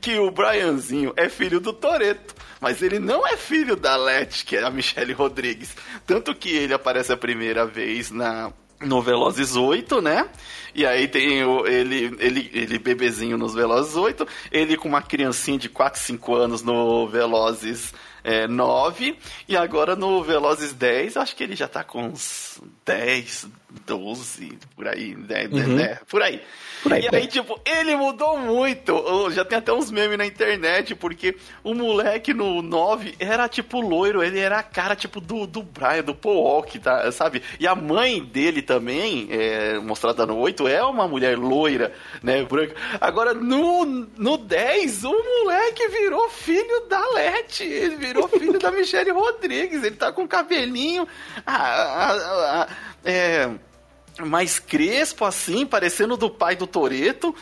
que 0.01 0.19
o 0.19 0.31
Brianzinho 0.31 1.13
é 1.17 1.29
filho 1.29 1.61
do 1.61 1.73
Toreto. 1.73 2.35
Mas 2.61 2.83
ele 2.83 2.99
não 2.99 3.25
é 3.27 3.37
filho 3.37 3.77
da 3.77 3.97
Letty, 3.97 4.45
que 4.45 4.57
é 4.57 4.65
a 4.65 4.71
Michelle 4.71 5.13
Rodrigues. 5.13 5.77
Tanto 6.05 6.35
que 6.35 6.51
ele 6.51 6.75
aparece 6.75 7.13
a 7.13 7.17
primeira 7.17 7.65
vez 7.65 8.11
na 8.11 8.53
no 8.81 9.03
Velozes 9.03 9.57
8, 9.57 10.01
né? 10.01 10.29
E 10.75 10.87
aí 10.87 11.09
tem 11.09 11.45
o, 11.45 11.67
ele, 11.67 12.17
ele, 12.21 12.51
ele 12.53 12.79
bebezinho 12.79 13.37
nos 13.37 13.55
Velozes 13.55 13.97
8, 13.97 14.27
ele 14.53 14.77
com 14.77 14.89
uma 14.89 15.03
criancinha 15.03 15.59
de 15.59 15.69
4, 15.69 16.01
5 16.01 16.35
anos 16.35 16.63
no 16.63 17.09
Velozes 17.09 17.93
é, 18.23 18.47
9, 18.47 19.19
e 19.49 19.57
agora 19.57 19.97
no 19.97 20.23
Velozes 20.23 20.73
10, 20.73 21.17
acho 21.17 21.35
que 21.35 21.43
ele 21.43 21.57
já 21.57 21.67
tá 21.67 21.83
com 21.83 22.09
uns 22.09 22.61
10, 22.85 23.49
12, 23.85 24.59
por 24.75 24.89
aí, 24.89 25.15
né? 25.15 25.47
Uhum. 25.51 25.77
né? 25.77 25.99
Por 26.09 26.23
aí. 26.23 26.41
Por 26.83 26.93
aí, 26.93 27.03
e 27.03 27.07
por 27.07 27.15
aí, 27.17 27.23
aí. 27.23 27.27
tipo, 27.29 27.61
ele 27.67 27.95
mudou 27.97 28.39
muito. 28.39 28.95
Oh, 28.95 29.31
Já 29.31 29.45
tem 29.45 29.59
até 29.59 29.73
uns 29.73 29.91
memes 29.91 30.17
na 30.17 30.25
internet, 30.25 30.95
porque 30.95 31.37
o 31.63 31.75
moleque 31.75 32.33
no 32.33 32.63
9 32.63 33.17
era 33.19 33.47
tipo 33.49 33.81
loiro, 33.81 34.23
ele 34.23 34.39
era 34.39 34.59
a 34.61 34.63
cara 34.63 34.97
tipo 34.97 35.21
do, 35.21 35.47
do 35.47 35.63
Brian, 35.63 36.03
do 36.03 36.15
Paul 36.15 36.43
Walk, 36.43 36.79
tá, 36.79 37.11
sabe? 37.13 37.43
E 37.61 37.67
a 37.67 37.75
mãe 37.75 38.23
dele 38.23 38.63
também, 38.63 39.29
é, 39.31 39.79
mostrada 39.79 40.25
no 40.25 40.39
8, 40.39 40.67
é 40.67 40.83
uma 40.83 41.07
mulher 41.07 41.37
loira, 41.37 41.93
né, 42.23 42.43
branca. 42.45 42.75
Agora, 43.01 43.35
no, 43.35 43.85
no 43.85 44.39
10, 44.39 45.05
o 45.05 45.13
moleque 45.13 45.89
virou 45.89 46.31
filho 46.31 46.87
da 46.89 47.07
Leti, 47.11 47.65
ele 47.65 47.97
virou 47.97 48.29
filho 48.29 48.59
da 48.59 48.71
Michelle 48.73 49.11
Rodrigues, 49.11 49.83
ele 49.83 49.97
tá 49.97 50.11
com 50.11 50.27
cabelinho. 50.27 51.07
ah, 51.47 52.67
é 53.05 53.51
mais 54.21 54.59
crespo, 54.59 55.25
assim, 55.25 55.65
parecendo 55.65 56.17
do 56.17 56.29
pai 56.29 56.57
do 56.57 56.67
Toreto. 56.67 57.35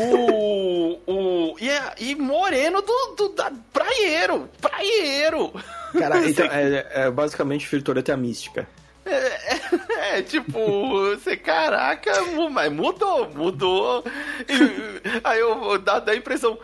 O. 0.00 0.98
o 1.06 1.56
e, 1.60 1.68
é- 1.68 1.94
e 1.98 2.14
moreno 2.14 2.80
do, 2.80 3.14
do 3.16 3.28
da 3.30 3.52
praieiro. 3.72 4.48
Praieiro. 4.60 5.52
Cara, 5.98 6.18
então, 6.28 6.46
é, 6.46 6.86
é 6.90 7.10
basicamente 7.10 7.66
o 7.66 7.68
Filho 7.68 7.82
Toreto 7.82 8.10
é 8.10 8.14
a 8.14 8.16
mística. 8.16 8.66
É, 9.04 10.16
é, 10.18 10.22
tipo, 10.22 10.88
você, 11.10 11.36
caraca, 11.36 12.12
mas 12.50 12.72
mudou, 12.72 13.28
mudou. 13.30 14.04
E, 14.48 15.20
aí 15.24 15.40
eu 15.40 15.76
dá, 15.78 15.98
dá 15.98 16.12
a 16.12 16.16
impressão, 16.16 16.58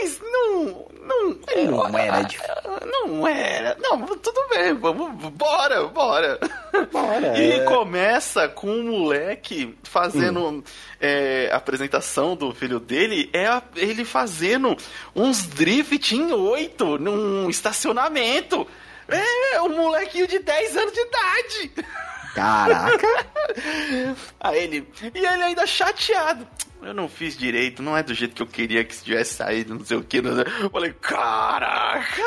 mas 0.00 0.20
não. 0.20 0.86
Não, 1.08 1.30
Não 1.88 1.98
era 1.98 2.22
de- 2.22 2.38
Não 2.84 3.26
era. 3.26 3.76
Não, 3.80 4.06
tudo 4.18 4.46
bem, 4.50 4.74
vamos, 4.74 5.10
bora, 5.32 5.84
bora. 5.86 6.38
Bora, 6.92 7.38
E 7.38 7.52
é. 7.52 7.64
começa 7.64 8.46
com 8.48 8.68
um 8.70 8.82
moleque 8.84 9.74
fazendo 9.84 10.62
é, 11.00 11.48
a 11.50 11.56
apresentação 11.56 12.36
do 12.36 12.52
filho 12.54 12.78
dele, 12.78 13.30
é 13.32 13.46
a- 13.46 13.62
ele 13.74 14.04
fazendo 14.04 14.76
uns 15.16 15.46
drift 15.46 16.14
em 16.14 16.30
oito 16.32 16.98
num 16.98 17.48
estacionamento. 17.48 18.66
É, 19.08 19.62
um 19.62 19.70
molequinho 19.70 20.26
de 20.26 20.38
10 20.40 20.76
anos 20.76 20.92
de 20.92 21.00
idade. 21.00 21.72
Caraca! 22.34 23.26
Aí 24.40 24.64
ele. 24.64 24.88
E 25.14 25.18
ele 25.18 25.42
ainda 25.42 25.66
chateado. 25.66 26.46
Eu 26.82 26.94
não 26.94 27.08
fiz 27.08 27.36
direito, 27.36 27.82
não 27.82 27.96
é 27.96 28.02
do 28.02 28.14
jeito 28.14 28.34
que 28.34 28.42
eu 28.42 28.46
queria 28.46 28.84
que 28.84 28.96
tivesse 28.96 29.34
saído, 29.34 29.74
não 29.74 29.84
sei 29.84 29.96
o 29.96 30.02
que. 30.02 30.22
Não 30.22 30.36
sei. 30.36 30.44
Eu 30.62 30.70
falei, 30.70 30.92
caraca! 30.92 32.22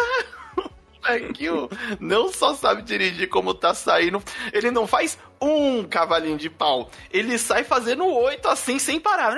o 0.57 0.69
molequinho 1.07 1.69
não 1.99 2.31
só 2.31 2.53
sabe 2.53 2.81
dirigir 2.81 3.29
como 3.29 3.53
tá 3.53 3.73
saindo, 3.73 4.21
ele 4.51 4.69
não 4.69 4.85
faz 4.85 5.17
um 5.39 5.83
cavalinho 5.83 6.37
de 6.37 6.49
pau. 6.49 6.91
Ele 7.11 7.37
sai 7.37 7.63
fazendo 7.63 8.05
oito 8.05 8.47
assim, 8.47 8.77
sem 8.77 8.99
parar. 8.99 9.37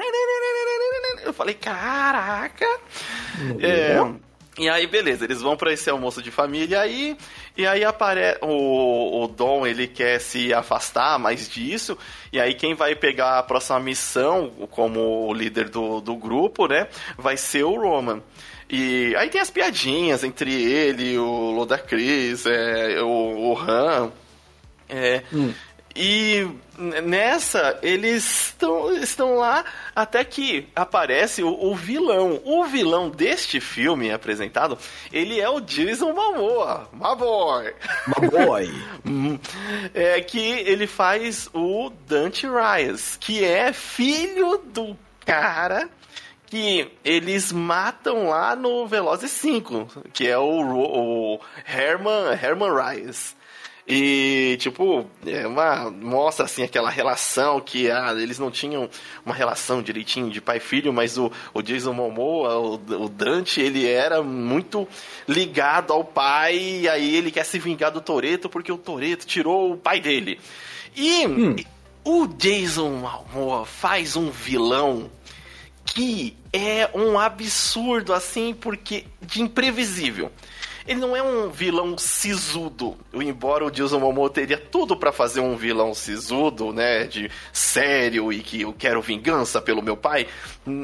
Eu 1.23 1.33
falei, 1.33 1.53
caraca! 1.53 2.65
É, 3.59 3.97
e 4.57 4.69
aí, 4.69 4.85
beleza, 4.85 5.25
eles 5.25 5.41
vão 5.41 5.57
pra 5.57 5.73
esse 5.73 5.89
almoço 5.89 6.21
de 6.21 6.29
família 6.29 6.81
aí, 6.81 7.17
e 7.57 7.65
aí 7.65 7.83
aparece 7.83 8.37
o, 8.41 9.23
o 9.23 9.27
Dom, 9.27 9.65
ele 9.65 9.87
quer 9.87 10.19
se 10.19 10.53
afastar 10.53 11.17
mais 11.17 11.49
disso, 11.49 11.97
e 12.31 12.39
aí 12.39 12.53
quem 12.53 12.75
vai 12.75 12.95
pegar 12.95 13.39
a 13.39 13.43
próxima 13.43 13.79
missão 13.79 14.51
como 14.69 15.33
líder 15.33 15.69
do, 15.69 15.99
do 16.01 16.15
grupo, 16.15 16.67
né, 16.67 16.87
vai 17.17 17.35
ser 17.35 17.63
o 17.63 17.75
Roman. 17.75 18.21
E 18.69 19.15
aí 19.17 19.29
tem 19.29 19.41
as 19.41 19.49
piadinhas 19.49 20.23
entre 20.23 20.51
ele, 20.51 21.17
o 21.17 21.51
Ludacris, 21.51 22.45
é, 22.45 23.01
o, 23.01 23.53
o 23.53 23.57
Han, 23.59 24.11
é, 24.87 25.23
e 25.95 26.47
nessa, 26.77 27.77
eles 27.83 28.47
estão, 28.47 28.91
estão 28.95 29.35
lá 29.35 29.63
até 29.95 30.23
que 30.23 30.67
aparece 30.75 31.43
o, 31.43 31.49
o 31.49 31.75
vilão. 31.75 32.41
O 32.43 32.65
vilão 32.65 33.09
deste 33.09 33.59
filme 33.59 34.11
apresentado, 34.11 34.77
ele 35.11 35.39
é 35.39 35.47
o 35.47 35.59
Jason 35.61 36.13
Momoa. 36.13 36.89
Maboy. 36.93 37.73
My 38.07 38.29
boy. 38.29 38.73
Hum. 39.05 39.37
É 39.93 40.21
que 40.21 40.39
ele 40.39 40.87
faz 40.87 41.49
o 41.53 41.91
Dante 42.07 42.47
Rias, 42.47 43.17
que 43.19 43.43
é 43.43 43.73
filho 43.73 44.57
do 44.57 44.97
cara 45.25 45.89
que 46.45 46.89
eles 47.03 47.51
matam 47.51 48.29
lá 48.29 48.55
no 48.55 48.87
Velozes 48.87 49.31
5, 49.31 50.03
que 50.13 50.27
é 50.27 50.37
o, 50.37 50.43
o 50.43 51.39
Herman, 51.67 52.31
Herman 52.41 52.69
Rias. 52.71 53.35
E, 53.85 54.55
tipo, 54.61 55.05
é 55.25 55.45
uma, 55.45 55.91
mostra 55.91 56.45
assim 56.45 56.63
aquela 56.63 56.89
relação 56.89 57.59
que 57.59 57.91
ah, 57.91 58.13
eles 58.17 58.39
não 58.39 58.49
tinham 58.49 58.89
uma 59.25 59.35
relação 59.35 59.81
direitinho 59.81 60.29
de 60.29 60.39
pai 60.39 60.57
e 60.57 60.61
filho, 60.61 60.93
mas 60.93 61.17
o, 61.17 61.29
o 61.53 61.61
Jason 61.61 61.91
Momoa, 61.91 62.57
o, 62.57 62.73
o 62.75 63.09
Dante, 63.09 63.59
ele 63.59 63.85
era 63.85 64.23
muito 64.23 64.87
ligado 65.27 65.91
ao 65.91 66.03
pai, 66.03 66.57
e 66.57 66.89
aí 66.89 67.13
ele 67.13 67.29
quer 67.29 67.43
se 67.43 67.59
vingar 67.59 67.91
do 67.91 67.99
Toreto 67.99 68.47
porque 68.47 68.71
o 68.71 68.77
Toreto 68.77 69.27
tirou 69.27 69.73
o 69.73 69.77
pai 69.77 69.99
dele. 69.99 70.39
E 70.95 71.27
hum. 71.27 71.55
o 72.05 72.25
Jason 72.27 72.89
Momoa 72.89 73.65
faz 73.65 74.15
um 74.15 74.29
vilão 74.29 75.11
que 75.85 76.37
é 76.53 76.89
um 76.93 77.19
absurdo, 77.19 78.13
assim, 78.13 78.53
porque 78.53 79.05
de 79.21 79.41
imprevisível. 79.41 80.31
Ele 80.85 80.99
não 80.99 81.15
é 81.15 81.23
um 81.23 81.49
vilão 81.49 81.97
sisudo, 81.97 82.97
embora 83.13 83.65
o 83.65 83.71
Jason 83.71 83.99
Momoa 83.99 84.29
teria 84.29 84.57
tudo 84.57 84.97
para 84.97 85.11
fazer 85.11 85.39
um 85.39 85.55
vilão 85.55 85.93
sisudo, 85.93 86.73
né, 86.73 87.05
de 87.05 87.31
sério 87.53 88.33
e 88.33 88.39
que 88.39 88.61
eu 88.61 88.73
quero 88.73 89.01
vingança 89.01 89.61
pelo 89.61 89.81
meu 89.81 89.95
pai. 89.95 90.27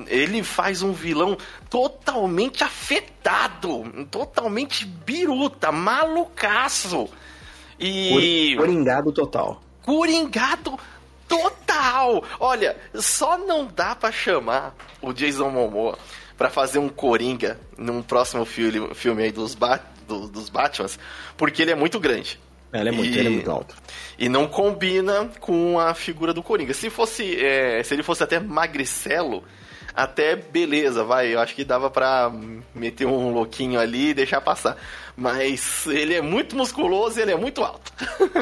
Ele 0.08 0.41
faz 0.41 0.82
um 0.82 0.94
vilão 0.94 1.38
totalmente 1.70 2.63
afetado, 2.63 3.84
totalmente 4.10 4.86
biruta, 4.86 5.72
malucaço. 5.72 7.10
E 7.79 8.56
coringado 8.58 9.12
total. 9.12 9.62
Coringado 9.82 10.79
total. 11.27 12.24
Olha, 12.39 12.75
só 12.96 13.38
não 13.38 13.68
dá 13.68 13.96
para 13.96 14.12
chamar 14.12 14.75
o 15.01 15.13
Jason 15.13 15.50
Momoa 15.50 15.98
para 16.39 16.50
fazer 16.50 16.79
um 16.79 16.88
Coringa 16.88 17.60
num 17.77 18.01
próximo 18.01 18.46
filme, 18.46 18.96
filme 18.96 19.24
aí 19.24 19.31
dos, 19.31 19.53
ba 19.53 19.77
do, 20.08 20.29
dos 20.29 20.48
Batmans, 20.48 20.98
porque 21.36 21.62
ele 21.62 21.72
é 21.72 21.75
muito 21.75 22.00
grande. 22.00 22.39
Ele 22.72 22.88
é 22.88 22.91
muito, 22.93 23.13
e, 23.13 23.19
ele 23.19 23.27
é 23.27 23.31
muito 23.31 23.51
alto. 23.51 23.75
E 24.17 24.29
não 24.29 24.48
combina 24.48 25.29
com 25.41 25.77
a 25.77 25.93
figura 25.93 26.34
do 26.34 26.41
Coringa. 26.41 26.74
Se 26.74 26.89
fosse. 26.89 27.36
É, 27.43 27.84
se 27.84 27.93
ele 27.93 28.03
fosse 28.03 28.24
até 28.24 28.39
magricelo, 28.39 29.43
até 30.03 30.36
beleza, 30.36 31.03
vai. 31.03 31.34
Eu 31.34 31.39
acho 31.39 31.53
que 31.53 31.63
dava 31.63 31.89
pra 31.89 32.32
meter 32.74 33.06
um 33.06 33.32
louquinho 33.32 33.79
ali 33.79 34.10
e 34.10 34.13
deixar 34.13 34.39
passar. 34.41 34.77
Mas 35.15 35.86
ele 35.88 36.13
é 36.13 36.22
muito 36.22 36.56
musculoso 36.56 37.20
e 37.20 37.22
ele 37.22 37.32
é 37.32 37.36
muito 37.36 37.63
alto. 37.63 37.91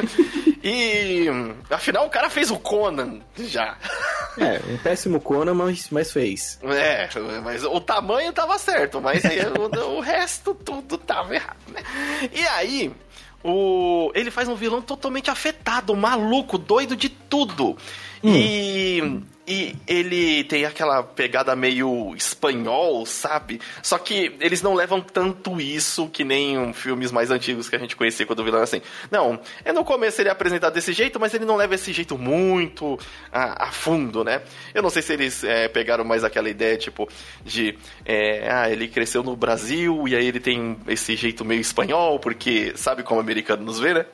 e 0.62 1.26
afinal 1.68 2.06
o 2.06 2.10
cara 2.10 2.30
fez 2.30 2.50
o 2.50 2.58
Conan 2.58 3.20
já. 3.36 3.76
É, 4.38 4.60
um 4.72 4.78
péssimo 4.78 5.20
Conan, 5.20 5.54
mas, 5.54 5.88
mas 5.90 6.12
fez. 6.12 6.60
É, 6.62 7.08
mas 7.42 7.64
o 7.64 7.80
tamanho 7.80 8.32
tava 8.32 8.56
certo, 8.58 9.00
mas 9.00 9.22
o, 9.24 9.96
o 9.96 10.00
resto 10.00 10.54
tudo 10.54 10.96
tava 10.96 11.34
errado, 11.34 11.58
né? 11.72 11.82
E 12.32 12.46
aí, 12.46 12.92
o, 13.42 14.12
ele 14.14 14.30
faz 14.30 14.48
um 14.48 14.54
vilão 14.54 14.80
totalmente 14.80 15.30
afetado, 15.30 15.96
maluco, 15.96 16.56
doido 16.56 16.94
de 16.94 17.08
tudo. 17.08 17.76
Hum. 18.22 18.34
E 18.34 19.22
e 19.48 19.74
ele 19.86 20.44
tem 20.44 20.66
aquela 20.66 21.02
pegada 21.02 21.56
meio 21.56 22.14
espanhol, 22.14 23.06
sabe? 23.06 23.58
Só 23.82 23.96
que 23.96 24.36
eles 24.40 24.60
não 24.60 24.74
levam 24.74 25.00
tanto 25.00 25.58
isso 25.58 26.06
que 26.08 26.22
nem 26.22 26.70
filmes 26.74 27.10
mais 27.10 27.30
antigos 27.30 27.66
que 27.66 27.74
a 27.74 27.78
gente 27.78 27.96
conhecia 27.96 28.26
quando 28.26 28.40
o 28.40 28.44
vilão 28.44 28.60
é 28.60 28.64
assim. 28.64 28.82
Não, 29.10 29.40
é 29.64 29.72
no 29.72 29.82
começo 29.84 30.20
ele 30.20 30.28
é 30.28 30.32
apresentado 30.32 30.74
desse 30.74 30.92
jeito, 30.92 31.18
mas 31.18 31.32
ele 31.32 31.46
não 31.46 31.56
leva 31.56 31.74
esse 31.74 31.94
jeito 31.94 32.18
muito 32.18 32.98
a, 33.32 33.68
a 33.68 33.72
fundo, 33.72 34.22
né? 34.22 34.42
Eu 34.74 34.82
não 34.82 34.90
sei 34.90 35.00
se 35.00 35.14
eles 35.14 35.42
é, 35.42 35.66
pegaram 35.66 36.04
mais 36.04 36.24
aquela 36.24 36.50
ideia, 36.50 36.76
tipo, 36.76 37.08
de. 37.42 37.78
É, 38.04 38.50
ah, 38.52 38.70
ele 38.70 38.86
cresceu 38.86 39.22
no 39.22 39.34
Brasil 39.34 40.06
e 40.06 40.14
aí 40.14 40.26
ele 40.26 40.40
tem 40.40 40.76
esse 40.86 41.16
jeito 41.16 41.42
meio 41.42 41.62
espanhol, 41.62 42.20
porque 42.20 42.74
sabe 42.76 43.02
como 43.02 43.18
o 43.18 43.22
americano 43.22 43.64
nos 43.64 43.80
vê, 43.80 43.94
né? 43.94 44.04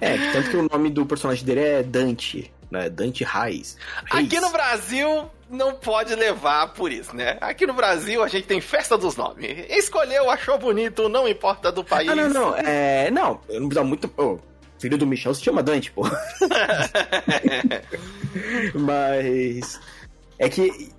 É, 0.00 0.18
tanto 0.32 0.50
que 0.50 0.56
o 0.56 0.68
nome 0.68 0.90
do 0.90 1.06
personagem 1.06 1.44
dele 1.44 1.60
é 1.60 1.82
Dante 1.84 2.50
né? 2.70 2.88
Dante 2.88 3.24
Reis. 3.24 3.76
Aqui 4.10 4.40
no 4.40 4.50
Brasil 4.50 5.30
não 5.50 5.74
pode 5.74 6.14
levar 6.14 6.72
por 6.72 6.92
isso, 6.92 7.14
né? 7.14 7.36
Aqui 7.40 7.66
no 7.66 7.74
Brasil 7.74 8.22
a 8.22 8.28
gente 8.28 8.46
tem 8.46 8.60
festa 8.60 8.96
dos 8.96 9.16
nomes. 9.16 9.66
Escolheu, 9.68 10.30
achou 10.30 10.58
bonito, 10.58 11.08
não 11.08 11.28
importa 11.28 11.72
do 11.72 11.82
país. 11.82 12.08
Ah, 12.08 12.14
não, 12.14 12.28
não. 12.28 12.56
É, 12.56 13.10
não, 13.10 13.40
eu 13.48 13.60
não 13.60 13.68
precisa 13.68 13.84
muito. 13.84 14.12
Oh, 14.16 14.38
filho 14.78 14.96
do 14.96 15.06
Michel 15.06 15.34
se 15.34 15.42
chama 15.42 15.62
Dante, 15.62 15.90
pô. 15.92 16.02
Mas. 18.74 19.80
É 20.38 20.48
que. 20.48 20.92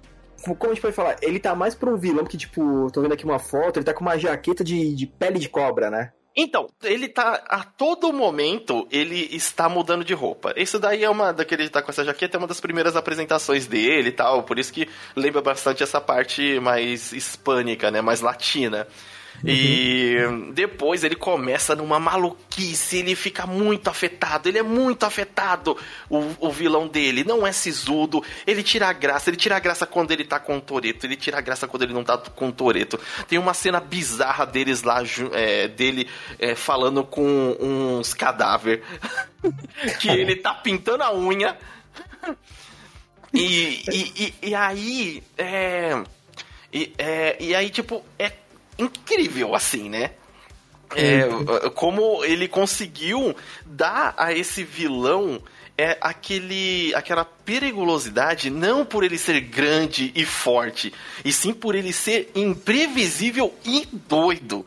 Como 0.44 0.58
a 0.66 0.70
gente 0.70 0.82
pode 0.82 0.96
falar? 0.96 1.18
Ele 1.22 1.40
tá 1.40 1.54
mais 1.54 1.76
pra 1.76 1.90
um 1.90 1.98
vilão 1.98 2.26
que, 2.26 2.36
tipo, 2.36 2.90
tô 2.92 3.02
vendo 3.02 3.14
aqui 3.14 3.24
uma 3.24 3.38
foto, 3.38 3.78
ele 3.78 3.86
tá 3.86 3.94
com 3.94 4.02
uma 4.02 4.18
jaqueta 4.18 4.64
de, 4.64 4.96
de 4.96 5.06
pele 5.06 5.38
de 5.38 5.48
cobra, 5.48 5.92
né? 5.92 6.12
Então, 6.36 6.70
ele 6.84 7.10
tá 7.10 7.44
a 7.50 7.64
todo 7.64 8.14
momento 8.14 8.88
ele 8.90 9.28
está 9.36 9.68
mudando 9.68 10.04
de 10.04 10.14
roupa. 10.14 10.54
Isso 10.56 10.80
daí 10.80 11.04
é 11.04 11.10
uma 11.10 11.34
daquele 11.34 11.70
tá 11.70 11.82
com 11.82 11.92
essa 11.92 12.06
jaqueta 12.06 12.38
é 12.38 12.40
uma 12.40 12.48
das 12.48 12.62
primeiras 12.62 12.96
apresentações 12.96 13.68
dele 13.68 14.10
e 14.10 14.14
tal, 14.14 14.44
por 14.44 14.58
isso 14.58 14.72
que 14.72 14.88
lembra 15.16 15.42
bastante 15.42 15.84
essa 15.84 16.00
parte 16.00 16.60
mais 16.60 17.12
hispânica, 17.12 17.92
né, 17.92 18.02
mais 18.02 18.22
latina. 18.22 18.88
Uhum. 19.44 20.50
E 20.50 20.52
depois 20.54 21.04
ele 21.04 21.16
começa 21.16 21.76
numa 21.76 22.00
maluquice, 22.00 22.98
ele 22.98 23.16
fica 23.16 23.46
muito 23.48 23.90
afetado, 23.90 24.48
ele 24.48 24.60
é 24.60 24.64
muito 24.64 25.06
afetado, 25.06 25.76
o, 26.10 26.32
o 26.40 26.52
vilão 26.52 26.88
dele. 26.88 27.24
Não 27.24 27.46
é 27.46 27.52
sisudo, 27.52 28.24
ele 28.46 28.64
tira 28.64 28.88
a 28.88 28.94
graça, 28.94 29.30
ele 29.30 29.38
tira 29.38 29.58
a 29.58 29.60
graça 29.60 29.86
quando 29.88 30.12
ele 30.12 30.24
tá 30.24 30.40
com 30.40 30.58
o 30.58 30.62
Toreto, 30.62 31.06
ele 31.06 31.16
tira 31.16 31.38
a 31.38 31.42
graça 31.42 31.68
quando 31.68 31.84
ele 31.84 31.94
não 31.94 32.04
tá 32.04 32.18
com 32.18 32.50
o 32.50 32.52
Toreto. 32.52 33.00
Tem 33.28 33.40
uma 33.40 33.54
cena 33.54 33.80
bizarra 33.80 34.46
deles 34.46 34.84
lá, 34.84 35.02
é, 35.34 35.68
dele 35.68 36.08
é, 36.38 36.56
falando 36.56 37.04
com 37.04 37.58
uns 37.60 38.14
cadáver, 38.14 38.84
que 40.00 40.10
ele 40.10 40.36
tá 40.36 40.54
pintando 40.54 41.04
a 41.04 41.14
unha. 41.16 41.58
E, 43.34 43.84
e, 43.90 44.36
e, 44.44 44.50
e 44.50 44.56
aí, 44.56 45.24
é, 45.38 46.04
e, 46.72 46.94
é, 46.98 47.38
e 47.40 47.56
aí, 47.56 47.70
tipo, 47.70 48.04
é 48.20 48.30
incrível, 48.84 49.56
assim, 49.56 49.90
né? 49.90 50.12
É, 50.94 51.26
como 51.74 52.24
ele 52.26 52.50
conseguiu 52.50 53.34
dar 53.66 54.14
a 54.18 54.34
esse 54.34 54.62
vilão 54.62 55.42
é 55.78 55.98
aquele 56.02 56.94
aquela 56.94 57.24
periculosidade 57.24 58.50
não 58.50 58.86
por 58.86 59.04
ele 59.04 59.18
ser 59.18 59.40
grande 59.40 60.12
e 60.14 60.26
forte, 60.26 60.94
e 61.24 61.32
sim 61.32 61.54
por 61.54 61.76
ele 61.76 61.94
ser 61.94 62.30
imprevisível 62.36 63.54
e 63.66 63.88
doido. 63.92 64.66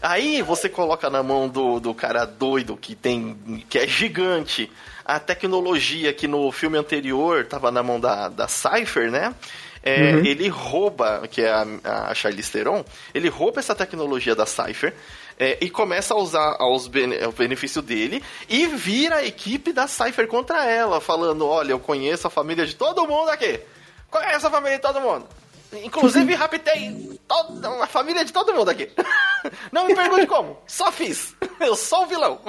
Aí 0.00 0.42
você 0.42 0.68
coloca 0.68 1.08
na 1.08 1.22
mão 1.22 1.48
do, 1.48 1.80
do 1.80 1.94
cara 1.94 2.24
doido 2.24 2.76
que 2.76 2.94
tem 2.94 3.64
que 3.68 3.78
é 3.78 3.86
gigante 3.86 4.70
a 5.04 5.18
tecnologia 5.18 6.12
que 6.12 6.28
no 6.28 6.52
filme 6.52 6.78
anterior 6.78 7.42
estava 7.42 7.70
na 7.70 7.82
mão 7.82 7.98
da, 7.98 8.28
da 8.28 8.46
Cypher, 8.46 9.10
né? 9.10 9.34
É, 9.82 10.14
uhum. 10.14 10.24
Ele 10.24 10.48
rouba, 10.48 11.26
que 11.28 11.42
é 11.42 11.50
a, 11.50 11.66
a 12.10 12.14
Charlize 12.14 12.50
Theron, 12.50 12.84
ele 13.12 13.28
rouba 13.28 13.58
essa 13.58 13.74
tecnologia 13.74 14.34
da 14.34 14.46
Cypher 14.46 14.94
é, 15.38 15.58
e 15.60 15.68
começa 15.68 16.14
a 16.14 16.16
usar 16.16 16.56
aos 16.60 16.86
bene, 16.86 17.16
o 17.26 17.32
benefício 17.32 17.82
dele 17.82 18.22
e 18.48 18.66
vira 18.66 19.16
a 19.16 19.24
equipe 19.24 19.72
da 19.72 19.88
Cypher 19.88 20.28
contra 20.28 20.64
ela, 20.64 21.00
falando: 21.00 21.46
Olha, 21.46 21.72
eu 21.72 21.80
conheço 21.80 22.26
a 22.28 22.30
família 22.30 22.64
de 22.64 22.76
todo 22.76 23.06
mundo 23.06 23.28
aqui. 23.28 23.60
Conheço 24.08 24.46
a 24.46 24.50
família 24.50 24.76
de 24.76 24.82
todo 24.82 25.00
mundo. 25.00 25.26
Inclusive, 25.72 26.34
raptei 26.34 27.18
toda, 27.26 27.82
a 27.82 27.86
família 27.86 28.24
de 28.24 28.32
todo 28.32 28.52
mundo 28.52 28.68
aqui. 28.68 28.90
Não 29.72 29.86
me 29.86 29.94
pergunte 29.94 30.26
como, 30.26 30.58
só 30.66 30.92
fiz. 30.92 31.34
Eu 31.58 31.74
sou 31.74 32.04
o 32.04 32.06
vilão. 32.06 32.40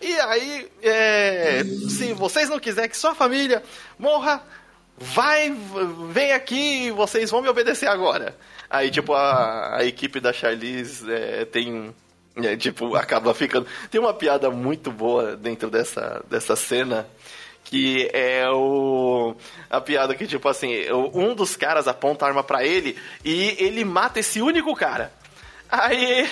E 0.00 0.18
aí, 0.20 0.68
é, 0.82 1.62
se 1.88 2.14
vocês 2.14 2.48
não 2.48 2.58
quiserem 2.58 2.88
que 2.88 2.96
sua 2.96 3.14
família 3.14 3.62
morra, 3.98 4.42
vai, 5.00 5.50
vem 6.10 6.32
aqui, 6.32 6.90
vocês 6.90 7.30
vão 7.30 7.40
me 7.40 7.48
obedecer 7.48 7.88
agora. 7.88 8.36
Aí, 8.68 8.90
tipo, 8.90 9.14
a, 9.14 9.78
a 9.78 9.84
equipe 9.84 10.20
da 10.20 10.32
Charlize 10.32 11.10
é, 11.10 11.44
tem. 11.46 11.94
É, 12.36 12.56
tipo, 12.56 12.94
acaba 12.94 13.34
ficando. 13.34 13.66
Tem 13.90 14.00
uma 14.00 14.12
piada 14.12 14.50
muito 14.50 14.92
boa 14.92 15.36
dentro 15.36 15.70
dessa, 15.70 16.22
dessa 16.28 16.54
cena. 16.54 17.06
Que 17.64 18.10
é 18.12 18.48
o. 18.50 19.34
A 19.68 19.80
piada 19.80 20.14
que, 20.14 20.26
tipo 20.26 20.48
assim, 20.48 20.74
um 21.14 21.34
dos 21.34 21.56
caras 21.56 21.88
aponta 21.88 22.24
a 22.24 22.28
arma 22.28 22.42
para 22.42 22.64
ele 22.64 22.96
e 23.24 23.56
ele 23.58 23.84
mata 23.84 24.18
esse 24.18 24.40
único 24.40 24.74
cara. 24.74 25.12
Aí 25.70 26.28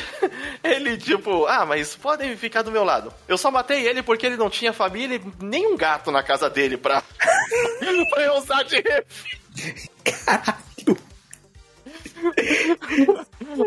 ele, 0.65 0.97
tipo, 0.97 1.47
ah, 1.47 1.65
mas 1.65 1.95
podem 1.95 2.37
ficar 2.37 2.63
do 2.63 2.73
meu 2.73 2.83
lado. 2.83 3.13
Eu 3.29 3.39
só 3.39 3.51
matei 3.51 3.87
ele 3.87 4.03
porque 4.03 4.27
ele 4.27 4.37
não 4.37 4.51
tinha 4.51 4.73
família 4.73 5.17
e 5.17 5.45
nem 5.45 5.67
um 5.67 5.77
gato 5.77 6.11
na 6.11 6.23
casa 6.23 6.51
dele 6.51 6.77
pra, 6.77 7.03
pra 8.11 8.23
eu 8.23 8.35
usar 8.35 8.65
de 8.65 8.83
Caralho. 10.25 10.99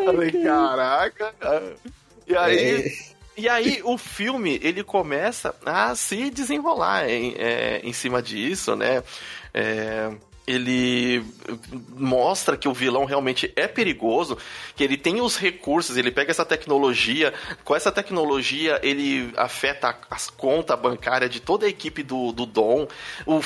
Falei, 0.05 0.31
caraca. 0.43 1.34
E 2.27 2.36
aí. 2.36 2.88
É. 2.88 3.12
E 3.38 3.47
aí 3.47 3.81
o 3.84 3.97
filme 3.97 4.60
ele 4.62 4.84
começa 4.84 5.55
a 5.65 5.95
se 5.95 6.29
desenrolar 6.29 7.10
em, 7.10 7.34
é, 7.38 7.79
em 7.81 7.93
cima 7.93 8.21
disso, 8.21 8.75
né? 8.75 9.01
É, 9.53 10.12
ele 10.52 11.24
mostra 11.96 12.58
que 12.58 12.68
o 12.68 12.74
vilão 12.74 13.06
realmente 13.06 13.52
é 13.56 13.68
perigoso, 13.68 14.38
que 14.76 14.84
ele 14.84 14.98
tem 14.98 15.22
os 15.22 15.38
recursos, 15.38 15.98
ele 15.98 16.12
pega 16.12 16.32
essa 16.32 16.46
tecnologia, 16.46 17.34
com 17.64 17.76
essa 17.76 17.92
tecnologia 17.92 18.80
ele 18.84 19.32
afeta 19.38 19.98
as 20.10 20.30
contas 20.30 20.80
bancárias 20.80 21.30
de 21.30 21.40
toda 21.40 21.66
a 21.66 21.70
equipe 21.70 22.04
do, 22.04 22.32
do 22.32 22.46
Dom. 22.46 22.88
O, 23.26 23.38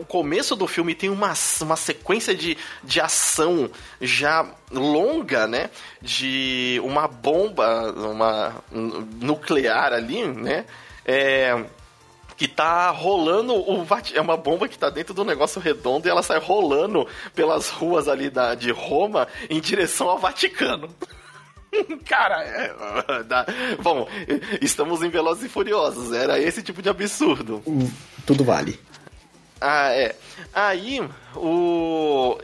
o 0.00 0.04
começo 0.04 0.56
do 0.56 0.66
filme 0.66 0.94
tem 0.94 1.10
uma, 1.10 1.32
uma 1.60 1.76
sequência 1.76 2.34
de, 2.34 2.56
de 2.82 3.00
ação 3.00 3.70
já 4.00 4.46
longa, 4.70 5.46
né? 5.46 5.70
De 6.00 6.80
uma 6.82 7.06
bomba 7.06 7.92
uma, 7.92 8.64
nuclear 9.20 9.92
ali, 9.92 10.24
né? 10.24 10.64
É, 11.04 11.64
que 12.36 12.48
tá 12.48 12.90
rolando 12.90 13.54
o 13.54 13.86
é 14.14 14.20
uma 14.20 14.36
bomba 14.36 14.68
que 14.68 14.78
tá 14.78 14.90
dentro 14.90 15.14
do 15.14 15.24
negócio 15.24 15.60
redondo 15.60 16.06
e 16.06 16.10
ela 16.10 16.22
sai 16.22 16.38
rolando 16.38 17.06
pelas 17.34 17.70
ruas 17.70 18.08
ali 18.08 18.30
da, 18.30 18.54
de 18.54 18.70
Roma 18.70 19.28
em 19.48 19.60
direção 19.60 20.08
ao 20.08 20.18
Vaticano. 20.18 20.88
Cara, 22.06 22.42
é, 22.42 22.74
bom, 23.82 24.08
estamos 24.60 25.02
em 25.02 25.08
Velozes 25.08 25.44
e 25.44 25.48
Furiosos, 25.48 26.12
era 26.12 26.38
esse 26.38 26.62
tipo 26.62 26.80
de 26.80 26.88
absurdo. 26.88 27.62
Tudo 28.26 28.44
vale. 28.44 28.78
Ah, 29.66 29.88
é. 29.94 30.14
Aí, 30.52 31.00
o 31.34 32.38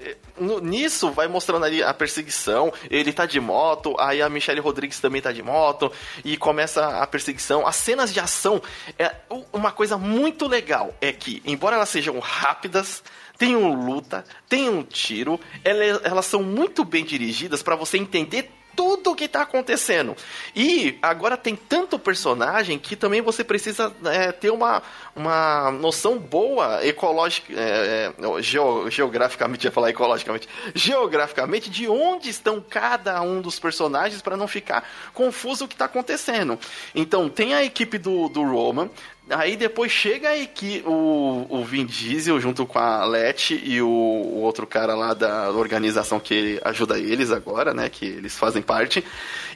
nisso 0.63 1.11
vai 1.11 1.29
mostrando 1.29 1.67
ali 1.67 1.83
a 1.83 1.93
perseguição. 1.93 2.73
Ele 2.91 3.13
tá 3.13 3.27
de 3.27 3.39
moto, 3.39 3.95
aí 3.99 4.23
a 4.23 4.29
Michelle 4.31 4.59
Rodrigues 4.59 5.01
também 5.01 5.21
tá 5.21 5.31
de 5.31 5.43
moto 5.43 5.93
e 6.25 6.39
começa 6.39 7.03
a 7.03 7.07
perseguição. 7.07 7.67
As 7.67 7.77
cenas 7.77 8.11
de 8.11 8.19
ação 8.19 8.63
é 8.99 9.15
uma 9.53 9.71
coisa 9.71 9.99
muito 9.99 10.49
legal 10.49 10.95
é 10.99 11.13
que, 11.13 11.43
embora 11.45 11.77
elas 11.77 11.91
sejam 11.91 12.19
rápidas, 12.21 13.03
tenham 13.37 13.75
luta, 13.75 14.25
tenham 14.49 14.83
tiro, 14.83 15.39
elas, 15.63 16.01
elas 16.03 16.25
são 16.25 16.43
muito 16.43 16.87
bem 16.87 17.05
dirigidas 17.05 17.63
para 17.63 17.77
você 17.77 17.99
entender 17.99 18.51
tudo 18.81 19.11
o 19.11 19.15
que 19.15 19.25
está 19.25 19.43
acontecendo. 19.43 20.17
E 20.57 20.99
agora 21.03 21.37
tem 21.37 21.55
tanto 21.55 21.99
personagem 21.99 22.79
que 22.79 22.97
também 22.97 23.21
você 23.21 23.45
precisa 23.45 23.95
é, 24.07 24.33
ter 24.33 24.51
uma, 24.51 24.83
uma 25.15 25.71
noção 25.71 26.19
boa 26.19 26.83
ecológica, 26.83 27.53
é, 27.53 28.11
é, 28.19 28.43
geo, 28.43 28.91
geograficamente, 28.91 29.67
ia 29.67 29.71
falar 29.71 29.91
ecologicamente, 29.91 30.49
geograficamente, 30.75 31.69
de 31.69 31.87
onde 31.89 32.31
estão 32.31 32.59
cada 32.59 33.21
um 33.21 33.43
dos 33.43 33.59
personagens 33.59 34.23
para 34.23 34.35
não 34.35 34.49
ficar 34.49 34.83
confuso 35.13 35.67
o 35.67 35.69
que 35.69 35.75
está 35.75 35.85
acontecendo. 35.85 36.59
Então, 36.95 37.29
tem 37.29 37.53
a 37.53 37.63
equipe 37.63 37.99
do, 37.99 38.31
do 38.31 38.43
Roman, 38.43 38.89
Aí 39.31 39.57
depois 39.57 39.93
chega 39.93 40.31
aí 40.31 40.47
que 40.47 40.83
o, 40.85 41.47
o 41.49 41.65
Vin 41.65 41.87
Diesel 41.87 42.41
junto 42.41 42.67
com 42.67 42.79
a 42.79 43.05
Letty 43.05 43.61
e 43.65 43.81
o, 43.81 43.89
o, 43.89 44.41
outro 44.41 44.67
cara 44.67 44.95
lá 44.95 45.15
da 45.15 45.51
organização 45.51 46.19
que 46.19 46.61
ajuda 46.65 46.99
eles 46.99 47.31
agora, 47.31 47.73
né? 47.73 47.89
Que 47.89 48.07
eles 48.07 48.37
fazem 48.37 48.61
parte. 48.61 49.05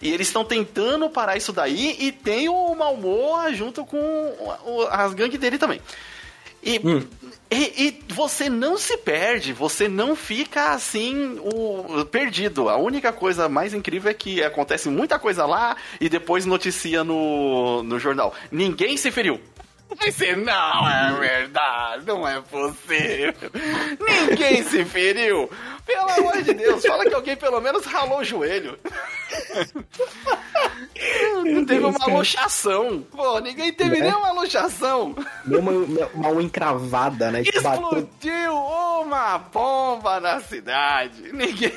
E 0.01 0.13
eles 0.13 0.29
estão 0.29 0.45
tentando 0.45 1.11
parar 1.11 1.37
isso 1.37 1.53
daí 1.53 1.97
e 1.99 2.13
tem 2.13 2.49
o 2.49 2.75
Malmoa 2.75 3.53
junto 3.53 3.85
com 3.85 3.99
o, 3.99 4.87
as 4.91 5.13
gangues 5.13 5.41
dele 5.41 5.59
também. 5.59 5.81
E, 6.63 6.81
hum. 6.83 7.07
e, 7.51 7.87
e, 7.87 8.15
você 8.15 8.49
não 8.49 8.79
se 8.79 8.97
perde, 8.97 9.53
você 9.53 9.87
não 9.87 10.17
fica 10.17 10.71
assim 10.71 11.39
o, 11.43 12.05
perdido. 12.07 12.71
A 12.71 12.77
única 12.77 13.13
coisa 13.13 13.49
mais 13.51 13.75
incrível 13.75 14.11
é 14.11 14.15
que 14.15 14.43
acontece 14.43 14.89
muita 14.89 15.19
coisa 15.19 15.45
lá 15.45 15.77
e 16.01 16.09
depois 16.09 16.47
noticia 16.47 17.05
no, 17.05 17.83
no 17.83 17.99
jornal. 17.99 18.35
Ninguém 18.51 18.97
se 18.97 19.11
feriu. 19.11 19.41
Você 20.01 20.37
não 20.37 20.89
é 20.89 21.13
verdade, 21.19 22.07
não 22.07 22.27
é 22.27 22.41
possível. 22.41 23.51
Ninguém 24.01 24.63
se 24.65 24.85
feriu. 24.85 25.51
Pelo 25.87 26.11
amor 26.11 26.43
de 26.43 26.55
Deus, 26.55 26.85
fala 26.85 27.05
que 27.05 27.15
alguém 27.15 27.37
pelo 27.37 27.61
menos 27.61 27.85
ralou 27.85 28.21
o 28.21 28.25
joelho. 28.25 28.79
Não 31.45 31.65
teve 31.65 31.85
uma 31.85 32.07
luxação. 32.07 33.05
Pô, 33.11 33.39
ninguém 33.41 33.73
teve 33.73 33.99
é? 33.99 34.01
nenhuma 34.03 34.33
luxação. 34.33 35.15
Deu 35.45 35.61
uma, 35.61 35.73
uma, 36.15 36.43
encravada, 36.43 37.31
né? 37.31 37.43
Explodiu 37.43 38.55
uma 38.55 39.39
bomba 39.39 40.21
na 40.21 40.41
cidade. 40.41 41.33
Ninguém. 41.33 41.73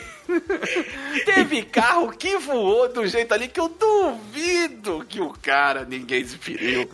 Teve 1.25 1.63
carro 1.63 2.11
que 2.11 2.37
voou 2.37 2.89
do 2.89 3.07
jeito 3.07 3.33
ali 3.33 3.47
que 3.47 3.59
eu 3.59 3.69
duvido 3.69 5.05
que 5.07 5.21
o 5.21 5.29
cara, 5.29 5.85
ninguém 5.85 6.25
se 6.25 6.37
feriu. 6.37 6.89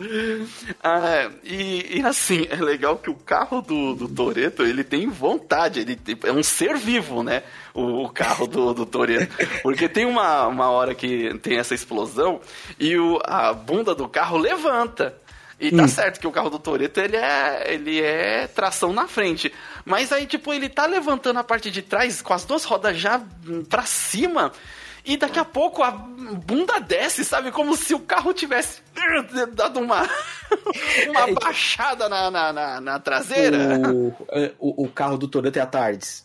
Ah, 0.82 1.30
e, 1.42 1.98
e, 1.98 2.02
assim, 2.02 2.46
é 2.48 2.56
legal 2.56 2.96
que 2.96 3.10
o 3.10 3.14
carro 3.14 3.60
do, 3.60 3.94
do 3.94 4.08
Toreto 4.08 4.62
ele 4.62 4.84
tem 4.84 5.08
vontade, 5.08 5.80
ele 5.80 5.96
tem, 5.96 6.16
é 6.24 6.32
um 6.32 6.42
ser 6.42 6.76
vivo, 6.76 7.03
né? 7.22 7.42
O, 7.72 8.04
o 8.04 8.08
carro 8.08 8.46
do, 8.46 8.72
do 8.72 8.86
Toreto. 8.86 9.34
Porque 9.62 9.88
tem 9.88 10.06
uma, 10.06 10.46
uma 10.46 10.70
hora 10.70 10.94
que 10.94 11.38
tem 11.38 11.58
essa 11.58 11.74
explosão 11.74 12.40
e 12.78 12.96
o, 12.96 13.18
a 13.24 13.52
bunda 13.52 13.94
do 13.94 14.08
carro 14.08 14.38
levanta. 14.38 15.14
E 15.58 15.70
tá 15.70 15.84
hum. 15.84 15.88
certo 15.88 16.18
que 16.20 16.26
o 16.26 16.32
carro 16.32 16.50
do 16.50 16.58
Toreto 16.58 17.00
ele 17.00 17.16
é, 17.16 17.72
ele 17.72 18.02
é 18.02 18.46
tração 18.48 18.92
na 18.92 19.06
frente. 19.06 19.52
Mas 19.84 20.12
aí, 20.12 20.26
tipo, 20.26 20.52
ele 20.52 20.68
tá 20.68 20.86
levantando 20.86 21.38
a 21.38 21.44
parte 21.44 21.70
de 21.70 21.80
trás 21.80 22.20
com 22.20 22.32
as 22.32 22.44
duas 22.44 22.64
rodas 22.64 22.96
já 22.98 23.22
pra 23.68 23.82
cima. 23.82 24.52
E 25.04 25.18
daqui 25.18 25.38
a 25.38 25.44
pouco 25.44 25.82
a 25.82 25.90
bunda 25.90 26.80
desce, 26.80 27.24
sabe? 27.24 27.52
Como 27.52 27.76
se 27.76 27.94
o 27.94 28.00
carro 28.00 28.32
tivesse 28.32 28.80
dado 29.52 29.78
uma, 29.78 30.00
uma 31.08 31.28
é, 31.28 31.34
baixada 31.34 32.08
na, 32.08 32.30
na, 32.30 32.52
na, 32.52 32.80
na 32.80 32.98
traseira. 32.98 33.80
O, 33.86 34.14
é, 34.30 34.52
o, 34.58 34.84
o, 34.84 34.88
carro 34.88 35.18
do 35.18 35.28
Toreto 35.28 35.58
é 35.58 35.62
a 35.62 35.66
Tardes. 35.66 36.24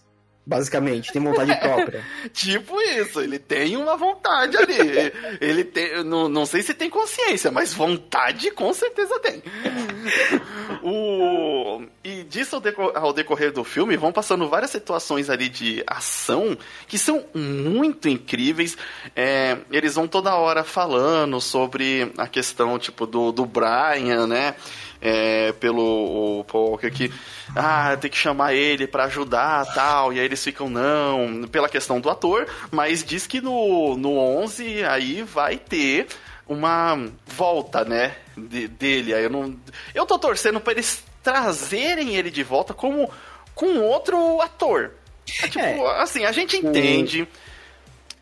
Basicamente, 0.49 1.13
tem 1.13 1.21
vontade 1.21 1.55
própria. 1.59 2.03
tipo 2.33 2.81
isso, 2.81 3.21
ele 3.21 3.37
tem 3.37 3.77
uma 3.77 3.95
vontade 3.95 4.57
ali. 4.57 5.13
ele 5.39 5.63
tem, 5.63 6.03
não, 6.03 6.27
não 6.27 6.43
sei 6.43 6.63
se 6.63 6.73
tem 6.73 6.89
consciência, 6.89 7.51
mas 7.51 7.71
vontade 7.71 8.49
com 8.49 8.73
certeza 8.73 9.19
tem. 9.19 9.43
o, 10.81 11.83
e 12.03 12.23
disso 12.23 12.55
ao, 12.55 12.61
decor, 12.61 12.97
ao 12.97 13.13
decorrer 13.13 13.51
do 13.51 13.63
filme, 13.63 13.95
vão 13.95 14.11
passando 14.11 14.49
várias 14.49 14.71
situações 14.71 15.29
ali 15.29 15.49
de 15.49 15.83
ação 15.85 16.57
que 16.87 16.97
são 16.97 17.23
muito 17.31 18.09
incríveis. 18.09 18.75
É, 19.15 19.55
eles 19.69 19.93
vão 19.93 20.07
toda 20.07 20.33
hora 20.33 20.63
falando 20.63 21.39
sobre 21.39 22.11
a 22.17 22.27
questão, 22.27 22.79
tipo, 22.79 23.05
do, 23.05 23.31
do 23.31 23.45
Brian, 23.45 24.25
né? 24.25 24.55
É, 25.01 25.51
pelo 25.53 26.43
Paul 26.47 26.71
Walker 26.71 26.91
que 26.91 27.11
ah, 27.55 27.95
tem 27.99 28.09
que 28.09 28.17
chamar 28.17 28.53
ele 28.53 28.87
para 28.87 29.05
ajudar 29.05 29.65
tal, 29.73 30.13
e 30.13 30.19
aí 30.19 30.25
eles 30.25 30.43
ficam 30.43 30.69
não, 30.69 31.47
pela 31.47 31.69
questão 31.69 31.99
do 31.99 32.09
ator, 32.09 32.47
mas 32.71 33.03
diz 33.03 33.25
que 33.25 33.41
no, 33.41 33.95
no 33.95 34.17
11 34.17 34.83
aí 34.83 35.23
vai 35.23 35.57
ter 35.57 36.07
uma 36.47 37.09
volta, 37.25 37.85
né, 37.85 38.15
de, 38.35 38.67
dele. 38.67 39.13
Aí 39.13 39.23
eu 39.23 39.29
não 39.29 39.55
eu 39.93 40.05
tô 40.05 40.17
torcendo 40.17 40.59
para 40.59 40.73
eles 40.73 41.03
trazerem 41.23 42.15
ele 42.15 42.31
de 42.31 42.43
volta 42.43 42.73
como 42.73 43.09
com 43.53 43.79
outro 43.79 44.41
ator. 44.41 44.91
É, 45.43 45.47
tipo, 45.47 45.59
é. 45.59 46.01
assim, 46.01 46.25
a 46.25 46.31
gente 46.31 46.57
entende. 46.57 47.23
O 47.23 47.27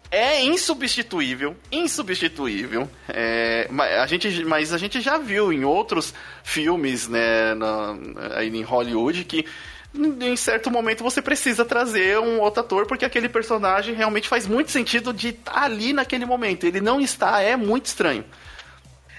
é 0.09 0.41
insubstituível, 0.43 1.55
insubstituível. 1.71 2.89
É, 3.09 3.69
a 3.99 4.05
gente, 4.07 4.43
mas 4.45 4.73
a 4.73 4.77
gente 4.77 5.01
já 5.01 5.17
viu 5.17 5.51
em 5.51 5.65
outros 5.65 6.13
filmes, 6.43 7.07
né, 7.07 7.53
na, 7.53 7.97
aí 8.35 8.49
em 8.49 8.63
Hollywood, 8.63 9.23
que 9.25 9.45
em 9.93 10.35
certo 10.35 10.69
momento 10.69 11.03
você 11.03 11.21
precisa 11.21 11.65
trazer 11.65 12.19
um 12.19 12.39
outro 12.39 12.61
ator, 12.61 12.85
porque 12.85 13.05
aquele 13.05 13.27
personagem 13.27 13.95
realmente 13.95 14.27
faz 14.27 14.47
muito 14.47 14.71
sentido 14.71 15.13
de 15.13 15.29
estar 15.29 15.53
tá 15.53 15.63
ali 15.63 15.93
naquele 15.93 16.25
momento. 16.25 16.65
Ele 16.65 16.81
não 16.81 17.01
está, 17.01 17.41
é 17.41 17.55
muito 17.55 17.87
estranho. 17.87 18.23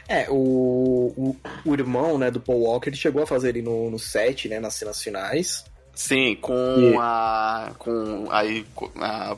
É, 0.08 0.26
o, 0.30 1.12
o, 1.16 1.36
o 1.66 1.74
irmão, 1.74 2.16
né, 2.16 2.30
do 2.30 2.40
Paul 2.40 2.62
Walker, 2.62 2.88
ele 2.88 2.96
chegou 2.96 3.22
a 3.22 3.26
fazer 3.26 3.50
ele 3.50 3.62
no, 3.62 3.90
no 3.90 3.98
set, 3.98 4.48
né, 4.48 4.58
nas 4.58 4.74
cenas 4.74 5.02
finais. 5.02 5.64
Sim, 5.94 6.36
com 6.40 6.54
e... 6.54 6.96
a. 6.96 7.72
com 7.76 8.28
aí 8.30 8.64
a, 9.00 9.36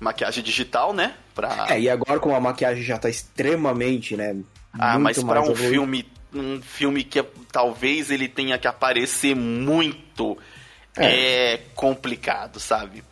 maquiagem 0.00 0.42
digital, 0.42 0.92
né? 0.92 1.14
Pra... 1.34 1.66
É, 1.70 1.80
e 1.80 1.88
agora 1.88 2.20
como 2.20 2.34
a 2.34 2.40
maquiagem 2.40 2.82
já 2.82 2.98
tá 2.98 3.08
extremamente, 3.08 4.16
né? 4.16 4.36
Ah, 4.72 4.98
mas 4.98 5.22
para 5.22 5.40
um 5.42 5.54
filme, 5.54 6.06
um 6.32 6.60
filme 6.60 7.02
que 7.02 7.22
talvez 7.50 8.10
ele 8.10 8.28
tenha 8.28 8.58
que 8.58 8.68
aparecer 8.68 9.34
muito, 9.34 10.38
é, 10.96 11.54
é 11.54 11.58
complicado, 11.74 12.60
sabe? 12.60 13.02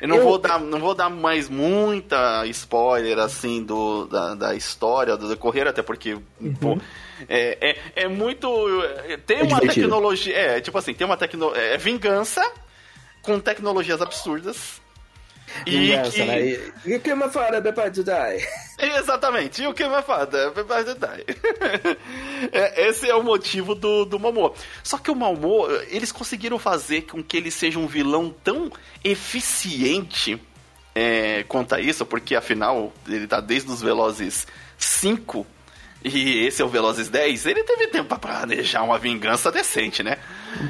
Eu 0.00 0.06
não, 0.06 0.16
eu... 0.16 0.22
Vou 0.22 0.38
dar, 0.38 0.60
não 0.60 0.78
vou 0.78 0.94
dar 0.94 1.10
mais 1.10 1.48
muita 1.48 2.46
spoiler, 2.46 3.18
assim, 3.18 3.64
do, 3.64 4.06
da, 4.06 4.34
da 4.34 4.54
história, 4.54 5.16
do 5.16 5.28
decorrer, 5.28 5.66
até 5.66 5.82
porque, 5.82 6.14
uhum. 6.40 6.54
pô, 6.54 6.78
é, 7.28 7.70
é, 7.70 8.02
é, 8.04 8.08
muito... 8.08 8.48
Tem 9.26 9.38
é 9.38 9.42
uma 9.42 9.58
divertido. 9.58 9.86
tecnologia... 9.86 10.36
É, 10.36 10.60
tipo 10.60 10.78
assim, 10.78 10.94
tem 10.94 11.04
uma 11.04 11.16
tecnologia... 11.16 11.60
É 11.60 11.76
vingança 11.76 12.48
com 13.22 13.40
tecnologias 13.40 14.00
absurdas, 14.00 14.80
E 15.66 15.70
Vingança, 15.70 16.10
que... 16.10 16.24
né? 16.24 16.42
E 16.84 16.96
o 16.96 17.00
que 17.00 17.14
me 17.14 17.28
fala 17.28 17.60
to 17.60 18.04
Die? 18.04 18.48
Exatamente, 18.78 19.62
e 19.62 19.66
o 19.66 19.74
que 19.74 19.86
me 19.88 20.02
fala 20.02 20.26
to 20.26 20.94
Die? 20.94 21.36
é, 22.52 22.88
esse 22.88 23.08
é 23.08 23.14
o 23.14 23.22
motivo 23.22 23.74
do, 23.74 24.04
do 24.04 24.18
Momo. 24.18 24.54
Só 24.82 24.98
que 24.98 25.10
o 25.10 25.14
Momo, 25.14 25.66
eles 25.88 26.12
conseguiram 26.12 26.58
fazer 26.58 27.02
com 27.02 27.22
que 27.22 27.36
ele 27.36 27.50
seja 27.50 27.78
um 27.78 27.86
vilão 27.86 28.34
tão 28.42 28.70
eficiente 29.04 30.40
é, 30.94 31.44
quanto 31.44 31.74
a 31.74 31.80
isso, 31.80 32.04
porque 32.04 32.34
afinal 32.34 32.92
ele 33.06 33.26
tá 33.26 33.40
desde 33.40 33.70
os 33.70 33.80
Velozes 33.80 34.46
5 34.76 35.46
e 36.04 36.46
esse 36.46 36.62
é 36.62 36.64
o 36.64 36.68
Velozes 36.68 37.08
10, 37.08 37.46
ele 37.46 37.64
teve 37.64 37.88
tempo 37.88 38.08
para 38.08 38.18
planejar 38.18 38.82
uma 38.82 38.98
vingança 38.98 39.50
decente, 39.50 40.02
né? 40.02 40.18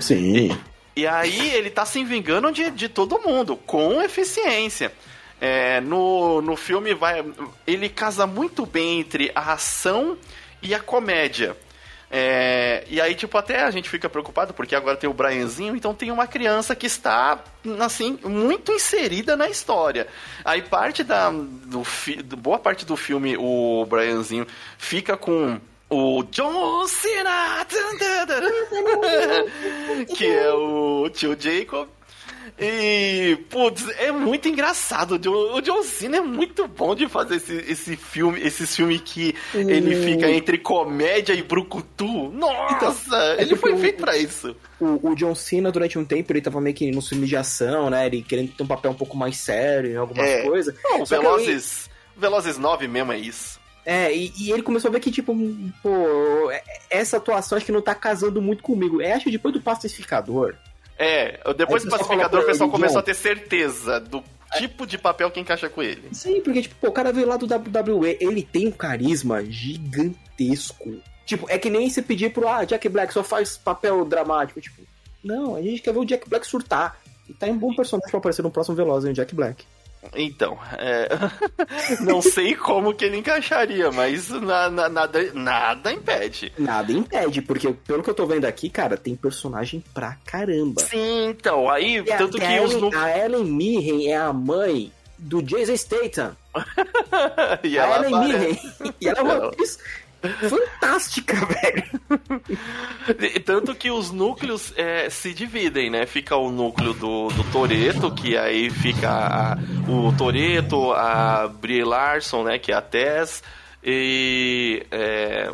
Sim. 0.01 0.37
E 0.37 0.78
aí 1.07 1.55
ele 1.55 1.71
tá 1.71 1.85
se 1.85 2.03
vingando 2.05 2.51
de, 2.51 2.71
de 2.71 2.89
todo 2.89 3.21
mundo, 3.21 3.57
com 3.57 4.03
eficiência. 4.03 4.93
É, 5.41 5.81
no, 5.81 6.41
no 6.43 6.57
filme 6.57 6.95
vai. 6.95 7.25
Ele 7.67 7.89
casa 7.89 8.27
muito 8.27 8.67
bem 8.67 9.01
entre 9.01 9.31
a 9.35 9.53
ação 9.53 10.19
e 10.61 10.75
a 10.75 10.81
comédia. 10.81 11.57
É, 12.11 12.85
e 12.89 13.01
aí, 13.01 13.15
tipo, 13.15 13.37
até 13.37 13.63
a 13.63 13.71
gente 13.71 13.89
fica 13.89 14.09
preocupado, 14.09 14.55
porque 14.55 14.75
agora 14.75 14.97
tem 14.97 15.11
o 15.11 15.13
Brianzinho, 15.13 15.77
então 15.77 15.95
tem 15.95 16.11
uma 16.11 16.27
criança 16.27 16.75
que 16.75 16.87
está, 16.87 17.39
assim, 17.81 18.19
muito 18.25 18.73
inserida 18.73 19.37
na 19.37 19.49
história. 19.49 20.07
Aí 20.45 20.63
parte 20.63 21.05
da. 21.05 21.31
Do, 21.31 21.83
boa 22.37 22.59
parte 22.59 22.87
do 22.87 22.97
filme, 22.97 23.37
o 23.37 23.85
Brianzinho 23.87 24.47
fica 24.79 25.17
com 25.17 25.61
o 25.91 26.23
John 26.25 26.87
Cena, 26.87 27.67
que 30.15 30.27
é 30.27 30.53
o 30.53 31.09
tio 31.11 31.37
Jacob. 31.39 31.89
E, 32.61 33.39
putz, 33.49 33.89
é 33.99 34.11
muito 34.11 34.49
engraçado. 34.49 35.13
O 35.55 35.61
John 35.61 35.83
Cena 35.85 36.17
é 36.17 36.21
muito 36.21 36.67
bom 36.67 36.95
de 36.95 37.09
fazer 37.09 37.37
esse, 37.37 37.55
esse 37.69 37.97
filme, 37.97 38.41
esses 38.41 38.75
filmes 38.75 39.01
que 39.05 39.35
ele 39.55 39.95
fica 40.05 40.29
entre 40.29 40.59
comédia 40.59 41.35
e 41.35 41.43
brucutu. 41.43 42.31
Nossa, 42.31 42.75
então, 42.75 43.21
é 43.21 43.43
ele 43.43 43.55
foi 43.55 43.77
feito 43.77 44.01
pra 44.01 44.17
isso. 44.17 44.57
O, 44.81 45.11
o, 45.11 45.15
John 45.15 45.35
Cena, 45.37 45.71
durante 45.71 45.99
um 45.99 46.05
tempo, 46.05 46.33
ele 46.33 46.41
tava 46.41 46.61
meio 46.61 46.75
que 46.75 46.91
no 46.91 47.01
filme 47.01 47.27
de 47.27 47.37
ação, 47.37 47.91
né? 47.91 48.07
Ele 48.07 48.23
querendo 48.23 48.51
ter 48.53 48.63
um 48.63 48.67
papel 48.67 48.91
um 48.91 48.95
pouco 48.95 49.17
mais 49.17 49.37
sério 49.37 49.93
em 49.93 49.97
algumas 49.97 50.27
é. 50.27 50.43
coisas. 50.43 50.75
Não, 50.83 51.05
Velozes, 51.05 51.89
aí... 51.89 52.21
Velozes 52.21 52.59
9 52.59 52.89
mesmo 52.89 53.13
é 53.13 53.19
isso. 53.19 53.61
É, 53.89 54.15
e, 54.15 54.31
e, 54.39 54.53
ele 54.53 54.61
começou 54.61 54.91
a 54.91 54.93
ver 54.93 55.01
que, 55.01 55.11
tipo, 55.11 55.35
pô, 55.83 56.53
essa 56.91 57.17
atuação 57.17 57.57
acho 57.57 57.65
que 57.65 57.73
não 57.73 57.81
tá 57.81 57.95
casando 57.95 58.43
muito 58.43 58.63
comigo. 58.63 59.01
É, 59.01 59.15
acho 59.15 59.25
que 59.25 59.31
depois 59.31 59.55
do 59.55 59.63
Pacificador. 59.63 60.55
É, 60.99 61.41
depois 61.57 61.85
do 61.85 61.91
Pacificador 61.91 62.43
o 62.43 62.45
pessoal 62.45 62.69
começou 62.69 62.99
a 62.99 63.03
ter 63.03 63.15
certeza 63.15 63.99
do 63.99 64.23
tipo 64.59 64.87
de 64.87 64.99
papel 64.99 65.31
que 65.31 65.41
encaixa 65.41 65.71
com 65.71 65.83
ele. 65.83 66.03
Sim, 66.13 66.43
porque, 66.43 66.61
tipo, 66.61 66.75
pô, 66.79 66.89
o 66.89 66.93
cara 66.93 67.15
veio 67.15 67.27
lá 67.27 67.39
do 67.39 67.47
WWE, 67.47 68.19
ele 68.21 68.43
tem 68.43 68.69
um 68.69 68.73
carisma 68.73 69.43
gigantesco. 69.43 71.01
Tipo, 71.25 71.47
é 71.49 71.57
que 71.57 71.71
nem 71.71 71.89
você 71.89 72.03
pedir 72.03 72.31
pro, 72.31 72.47
ah, 72.47 72.65
Jack 72.65 72.87
Black 72.91 73.11
só 73.15 73.25
faz 73.25 73.57
papel 73.57 74.05
dramático. 74.05 74.61
Tipo, 74.61 74.83
não, 75.25 75.57
a 75.57 75.63
gente 75.63 75.81
quer 75.81 75.95
ver 75.95 76.01
o 76.01 76.05
Jack 76.05 76.29
Black 76.29 76.47
surtar. 76.47 77.01
E 77.27 77.33
tá 77.33 77.49
em 77.49 77.53
um 77.53 77.59
bom 77.59 77.75
personagem 77.75 78.11
pra 78.11 78.19
aparecer 78.19 78.43
no 78.43 78.51
próximo 78.51 78.77
Veloz, 78.77 79.05
o 79.05 79.13
Jack 79.15 79.35
Black. 79.35 79.65
Então, 80.15 80.59
é... 80.77 81.09
não 82.01 82.21
sei 82.21 82.55
como 82.55 82.95
que 82.95 83.05
ele 83.05 83.19
encaixaria, 83.19 83.91
mas 83.91 84.29
na, 84.29 84.71
na, 84.71 84.89
nada, 84.89 85.33
nada 85.35 85.93
impede. 85.93 86.53
Nada 86.59 86.93
impede, 86.93 87.43
porque 87.43 87.73
pelo 87.73 88.03
que 88.03 88.11
eu 88.11 88.15
tô 88.15 88.27
vendo 88.27 88.45
aqui, 88.45 88.69
cara, 88.69 88.97
tem 88.97 89.15
personagem 89.15 89.83
pra 89.93 90.17
caramba. 90.25 90.81
Sim, 90.83 91.29
então, 91.29 91.69
aí, 91.69 91.99
e 91.99 92.05
tanto 92.05 92.37
a, 92.37 92.41
que. 92.41 92.47
Ellen, 92.47 92.95
A 92.95 93.19
Ellen 93.19 93.45
Mirren 93.45 94.09
é 94.09 94.17
a 94.17 94.33
mãe 94.33 94.93
do 95.19 95.43
Jason 95.43 95.77
Statham. 95.77 96.37
e 97.63 97.79
a 97.79 97.97
Ellen 97.97 98.21
Mirren. 98.21 98.59
e 99.01 99.09
ela 99.09 99.19
é 99.19 99.23
uma 99.23 99.51
fantástica, 100.49 101.35
velho. 101.47 101.85
Tanto 103.45 103.75
que 103.75 103.91
os 103.91 104.11
núcleos 104.11 104.73
é, 104.77 105.09
se 105.11 105.33
dividem, 105.33 105.91
né? 105.91 106.07
Fica 106.07 106.37
o 106.37 106.51
núcleo 106.51 106.95
do, 106.95 107.29
do 107.29 107.45
Toreto, 107.53 108.13
que 108.15 108.37
aí 108.37 108.71
fica 108.71 109.11
a, 109.11 109.59
o 109.89 110.13
Toreto, 110.17 110.93
a 110.93 111.49
Brie 111.49 111.85
Larson, 111.85 112.45
né? 112.45 112.59
Que 112.59 112.73
é 112.73 112.75
a 112.77 112.83
Tess, 112.83 113.43
e 113.83 114.85
é, 114.91 115.53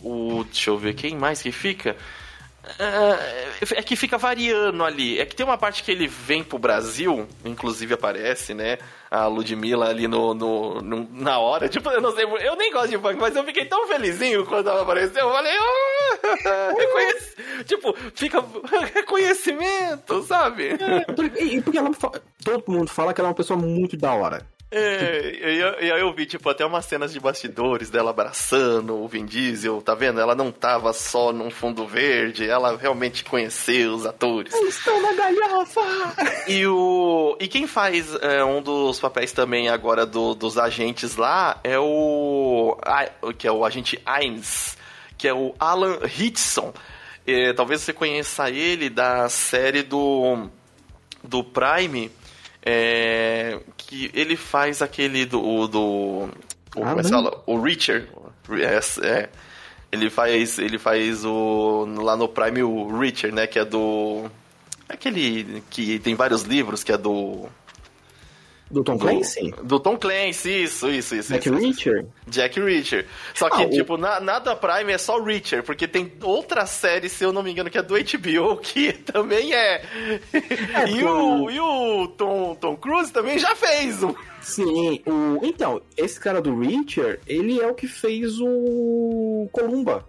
o. 0.00 0.44
Deixa 0.44 0.70
eu 0.70 0.78
ver 0.78 0.94
quem 0.94 1.16
mais 1.16 1.42
que 1.42 1.52
fica. 1.52 1.96
É, 2.78 3.78
é 3.78 3.82
que 3.82 3.96
fica 3.96 4.16
variando 4.16 4.84
ali. 4.84 5.18
É 5.18 5.26
que 5.26 5.34
tem 5.34 5.44
uma 5.44 5.58
parte 5.58 5.82
que 5.82 5.90
ele 5.90 6.06
vem 6.06 6.44
pro 6.44 6.58
Brasil, 6.58 7.26
inclusive 7.44 7.94
aparece, 7.94 8.54
né? 8.54 8.78
A 9.10 9.26
Ludmilla 9.26 9.88
ali 9.88 10.06
no, 10.06 10.32
no, 10.32 10.80
no, 10.80 11.08
na 11.12 11.38
hora. 11.38 11.68
Tipo, 11.68 11.90
eu 11.90 12.00
não 12.00 12.12
sei, 12.12 12.24
eu 12.24 12.56
nem 12.56 12.72
gosto 12.72 12.90
de 12.90 12.98
funk, 12.98 13.16
mas 13.20 13.34
eu 13.34 13.44
fiquei 13.44 13.64
tão 13.64 13.88
felizinho 13.88 14.46
quando 14.46 14.70
ela 14.70 14.82
apareceu. 14.82 15.26
Eu 15.26 15.32
falei, 15.32 15.52
oh! 15.58 17.64
Tipo, 17.64 17.94
fica 18.14 18.44
reconhecimento, 18.94 20.22
sabe? 20.22 20.68
É, 20.68 21.12
porque, 21.12 21.62
porque 21.62 21.78
ela, 21.78 21.90
todo 22.44 22.64
mundo 22.68 22.88
fala 22.88 23.12
que 23.12 23.20
ela 23.20 23.28
é 23.28 23.30
uma 23.30 23.36
pessoa 23.36 23.58
muito 23.58 23.96
da 23.96 24.14
hora. 24.14 24.46
É, 24.74 25.82
e 25.82 25.92
aí 25.92 26.00
eu 26.00 26.10
vi, 26.14 26.24
tipo, 26.24 26.48
até 26.48 26.64
umas 26.64 26.86
cenas 26.86 27.12
de 27.12 27.20
bastidores 27.20 27.90
dela 27.90 28.08
abraçando 28.08 28.96
o 28.96 29.06
Vin 29.06 29.26
Diesel, 29.26 29.82
tá 29.82 29.94
vendo? 29.94 30.18
Ela 30.18 30.34
não 30.34 30.50
tava 30.50 30.94
só 30.94 31.30
num 31.30 31.50
fundo 31.50 31.86
verde, 31.86 32.48
ela 32.48 32.74
realmente 32.74 33.22
conheceu 33.22 33.92
os 33.92 34.06
atores. 34.06 34.54
Eu 34.54 34.66
estou 34.66 34.98
na 35.02 35.12
galhofa! 35.12 35.82
E 36.48 36.66
o... 36.66 37.36
E 37.38 37.46
quem 37.48 37.66
faz 37.66 38.14
é, 38.22 38.42
um 38.42 38.62
dos 38.62 38.98
papéis 38.98 39.30
também 39.30 39.68
agora 39.68 40.06
do, 40.06 40.34
dos 40.34 40.56
agentes 40.56 41.16
lá 41.16 41.60
é 41.62 41.78
o... 41.78 42.74
que 43.36 43.46
é 43.46 43.52
o 43.52 43.66
agente 43.66 44.00
Ains, 44.06 44.78
que 45.18 45.28
é 45.28 45.34
o 45.34 45.54
Alan 45.60 45.98
Hitson. 46.18 46.72
É, 47.26 47.52
talvez 47.52 47.82
você 47.82 47.92
conheça 47.92 48.48
ele 48.48 48.88
da 48.88 49.28
série 49.28 49.82
do... 49.82 50.48
do 51.22 51.44
Prime 51.44 52.10
é, 52.64 53.60
que 53.76 54.10
ele 54.14 54.36
faz 54.36 54.80
aquele 54.80 55.26
do. 55.26 55.66
do 55.66 56.28
o, 56.76 56.84
ah, 56.84 57.02
fala? 57.02 57.42
O 57.46 57.60
Richard. 57.60 58.08
É, 58.50 59.06
é, 59.06 59.28
ele 59.90 60.08
faz. 60.08 60.58
Ele 60.58 60.78
faz 60.78 61.24
o. 61.24 61.86
Lá 62.00 62.16
no 62.16 62.28
Prime 62.28 62.62
o 62.62 62.98
Richard, 62.98 63.34
né? 63.34 63.46
Que 63.46 63.58
é 63.58 63.64
do. 63.64 64.30
Aquele 64.88 65.62
que 65.70 65.98
tem 65.98 66.14
vários 66.14 66.42
livros, 66.42 66.84
que 66.84 66.92
é 66.92 66.98
do. 66.98 67.48
Do 68.72 68.82
Tom 68.82 68.96
Clancy? 68.96 69.50
Do, 69.50 69.64
do 69.64 69.80
Tom 69.80 69.98
Clancy, 69.98 70.62
isso, 70.62 70.88
isso, 70.88 71.14
isso. 71.14 71.30
Jack 71.30 71.46
isso, 71.46 71.58
Reacher? 71.58 72.06
Jack 72.26 72.58
Reacher. 72.58 73.06
Só 73.34 73.50
que, 73.50 73.64
ah, 73.64 73.68
tipo, 73.68 73.94
o... 73.94 73.98
na, 73.98 74.18
nada 74.18 74.56
Prime 74.56 74.90
é 74.90 74.96
só 74.96 75.22
Reacher, 75.22 75.62
porque 75.62 75.86
tem 75.86 76.10
outra 76.22 76.64
série, 76.64 77.10
se 77.10 77.22
eu 77.22 77.34
não 77.34 77.42
me 77.42 77.52
engano, 77.52 77.68
que 77.68 77.76
é 77.76 77.82
do 77.82 77.94
HBO, 77.94 78.56
que 78.64 78.94
também 78.94 79.52
é. 79.52 79.82
é 80.32 80.88
e, 80.88 81.04
o, 81.04 81.50
e 81.50 81.60
o 81.60 82.08
Tom, 82.16 82.54
Tom 82.54 82.74
Cruise 82.78 83.12
também 83.12 83.38
já 83.38 83.54
fez 83.54 84.02
um. 84.02 84.14
Sim, 84.40 85.02
o... 85.04 85.44
então, 85.44 85.82
esse 85.94 86.18
cara 86.18 86.40
do 86.40 86.58
Reacher, 86.58 87.20
ele 87.26 87.60
é 87.60 87.66
o 87.66 87.74
que 87.74 87.86
fez 87.86 88.40
o 88.40 89.50
Columba. 89.52 90.08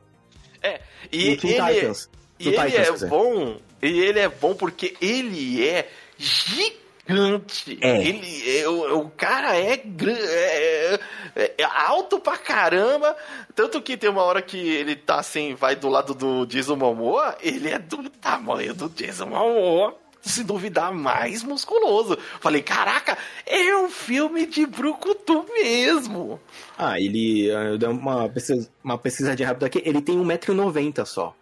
É, 0.61 0.79
e 1.11 1.27
ele, 1.27 1.35
Titans, 1.35 2.09
e 2.39 2.47
ele 2.47 2.57
Titans, 2.57 3.03
é 3.03 3.07
bom, 3.07 3.57
e 3.81 3.99
ele 3.99 4.19
é 4.19 4.29
bom 4.29 4.55
porque 4.55 4.95
ele 5.01 5.67
é 5.67 5.89
gigante 6.17 6.82
gigante. 7.07 7.77
É. 7.81 8.07
Ele, 8.07 8.59
é, 8.59 8.67
o, 8.67 8.99
o 8.99 9.09
cara 9.09 9.55
é, 9.57 9.73
é, 9.73 10.99
é, 11.35 11.53
é, 11.57 11.63
alto 11.63 12.19
pra 12.19 12.37
caramba. 12.37 13.15
Tanto 13.55 13.81
que 13.81 13.97
tem 13.97 14.09
uma 14.09 14.23
hora 14.23 14.41
que 14.41 14.57
ele 14.57 14.95
tá 14.95 15.19
assim, 15.19 15.53
vai 15.55 15.75
do 15.75 15.89
lado 15.89 16.13
do 16.13 16.45
Jason 16.45 16.75
Momoa, 16.75 17.37
ele 17.41 17.69
é 17.69 17.79
do 17.79 18.09
tamanho 18.09 18.73
do 18.73 18.89
Jason 18.89 19.27
Momoa. 19.27 19.95
Se 20.21 20.41
duvidar, 20.41 20.93
mais 20.93 21.43
musculoso. 21.43 22.17
Falei, 22.39 22.61
caraca, 22.61 23.17
é 23.45 23.75
um 23.75 23.89
filme 23.89 24.45
de 24.45 24.65
brucutu 24.65 25.45
mesmo. 25.51 26.39
Ah, 26.77 26.97
ele. 26.97 27.47
Eu 27.47 27.77
dei 27.77 27.89
uma 27.89 28.29
pesquisa, 28.29 28.69
uma 28.81 28.97
pesquisa 28.97 29.35
de 29.35 29.43
rápido 29.43 29.65
aqui. 29.65 29.81
Ele 29.83 30.01
tem 30.01 30.17
1,90m 30.17 31.05
só. 31.05 31.35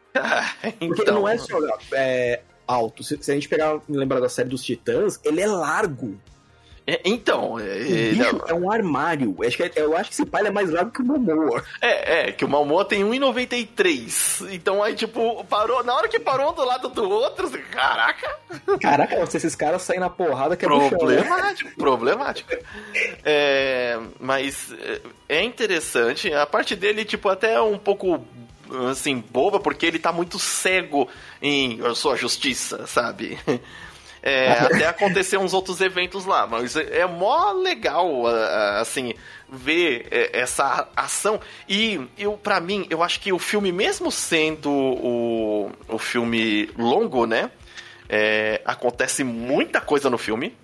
então... 0.82 0.96
Porque 0.98 1.12
não 1.12 1.28
é 1.28 1.38
só 1.38 1.60
é, 1.94 2.42
alto. 2.72 3.04
Se, 3.04 3.18
se 3.22 3.32
a 3.32 3.34
gente 3.34 3.50
pegar 3.50 3.80
lembrar 3.88 4.20
da 4.20 4.30
série 4.30 4.50
dos 4.50 4.64
Titãs, 4.64 5.20
ele 5.24 5.42
é 5.42 5.48
largo. 5.48 6.18
É, 6.86 7.00
então, 7.06 7.60
é, 7.60 8.12
bicho 8.12 8.42
é 8.48 8.54
um 8.54 8.72
armário. 8.72 9.36
Eu 9.40 9.48
acho, 9.48 9.58
que, 9.58 9.80
eu 9.80 9.96
acho 9.96 10.10
que 10.10 10.16
esse 10.16 10.26
pai 10.26 10.46
é 10.46 10.50
mais 10.50 10.70
largo 10.72 10.92
que 10.92 11.02
o 11.02 11.06
Momoa. 11.06 11.64
É, 11.80 12.30
é, 12.30 12.32
que 12.32 12.44
o 12.44 12.48
Momoa 12.48 12.84
tem 12.84 13.04
1,93. 13.04 14.52
Então 14.52 14.82
aí, 14.82 14.96
tipo, 14.96 15.44
parou. 15.46 15.84
Na 15.84 15.96
hora 15.96 16.08
que 16.08 16.20
parou 16.20 16.52
um 16.52 16.54
do 16.54 16.66
lado 16.66 16.90
do 16.90 17.08
outro, 17.08 17.48
assim, 17.48 17.62
caraca! 17.72 18.36
Caraca, 18.82 19.26
se 19.28 19.38
esses 19.38 19.56
caras 19.56 19.84
saem 19.84 20.00
na 20.00 20.10
porrada 20.10 20.58
que 20.58 20.66
é 20.66 20.68
Problemático, 20.68 21.70
chão, 21.70 21.78
problemático. 21.78 22.52
É, 23.24 24.00
mas 24.20 24.74
é, 24.74 25.02
é 25.30 25.44
interessante. 25.44 26.34
A 26.34 26.46
parte 26.48 26.76
dele, 26.76 27.06
tipo, 27.06 27.30
até 27.30 27.54
é 27.54 27.62
um 27.62 27.78
pouco 27.78 28.26
assim, 28.90 29.24
boba, 29.32 29.60
porque 29.60 29.86
ele 29.86 30.00
tá 30.00 30.12
muito 30.12 30.40
cego 30.40 31.08
em 31.42 31.80
eu 31.80 31.96
sou 31.96 32.12
a 32.12 32.16
justiça, 32.16 32.86
sabe? 32.88 33.38
É, 34.24 34.52
até 34.52 34.86
acontecer 34.86 35.38
uns 35.38 35.52
outros 35.52 35.82
eventos 35.82 36.26
lá. 36.26 36.46
Mas 36.46 36.76
é, 36.76 37.00
é 37.00 37.06
mó 37.08 37.52
legal, 37.54 38.28
assim, 38.80 39.14
ver 39.50 40.08
é, 40.12 40.40
essa 40.40 40.88
ação. 40.96 41.40
E 41.68 42.00
eu, 42.18 42.34
para 42.34 42.60
mim, 42.60 42.86
eu 42.90 43.02
acho 43.02 43.20
que 43.20 43.34
o 43.34 43.40
filme, 43.40 43.72
mesmo 43.72 44.12
sendo 44.12 44.70
o, 44.70 45.72
o 45.88 45.98
filme 45.98 46.70
longo, 46.78 47.26
né? 47.26 47.50
É, 48.08 48.62
acontece 48.64 49.24
muita 49.24 49.82
coisa 49.82 50.10
no 50.10 50.18
filme. 50.18 50.56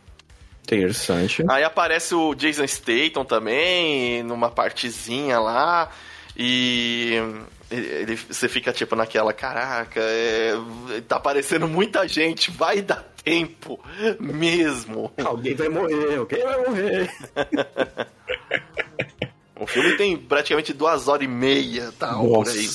Interessante. 0.64 1.44
Aí 1.50 1.64
aparece 1.64 2.14
o 2.14 2.36
Jason 2.36 2.68
Statham 2.68 3.24
também, 3.24 4.22
numa 4.22 4.52
partezinha 4.52 5.40
lá. 5.40 5.90
E 6.36 7.14
ele, 7.70 8.16
você 8.16 8.48
fica 8.48 8.72
tipo 8.72 8.96
naquela, 8.96 9.34
caraca, 9.34 10.00
é, 10.00 10.54
tá 11.08 11.18
aparecendo 11.18 11.68
muita 11.68 12.08
gente, 12.08 12.50
vai 12.52 12.82
dar 12.82 13.04
tempo 13.24 13.80
mesmo. 14.20 15.12
Alguém 15.24 15.54
vai 15.54 15.70
morrer, 15.70 16.16
alguém 16.16 16.44
vai 16.44 16.58
morrer. 16.66 17.12
o 19.60 19.68
filme 19.68 19.98
tem 19.98 20.18
praticamente 20.18 20.74
duas 20.74 21.08
horas 21.08 21.26
e 21.26 21.28
meia, 21.28 21.92
tá? 22.00 22.14
Nossa. 22.14 22.52
Por 22.52 22.60
aí. 22.60 22.70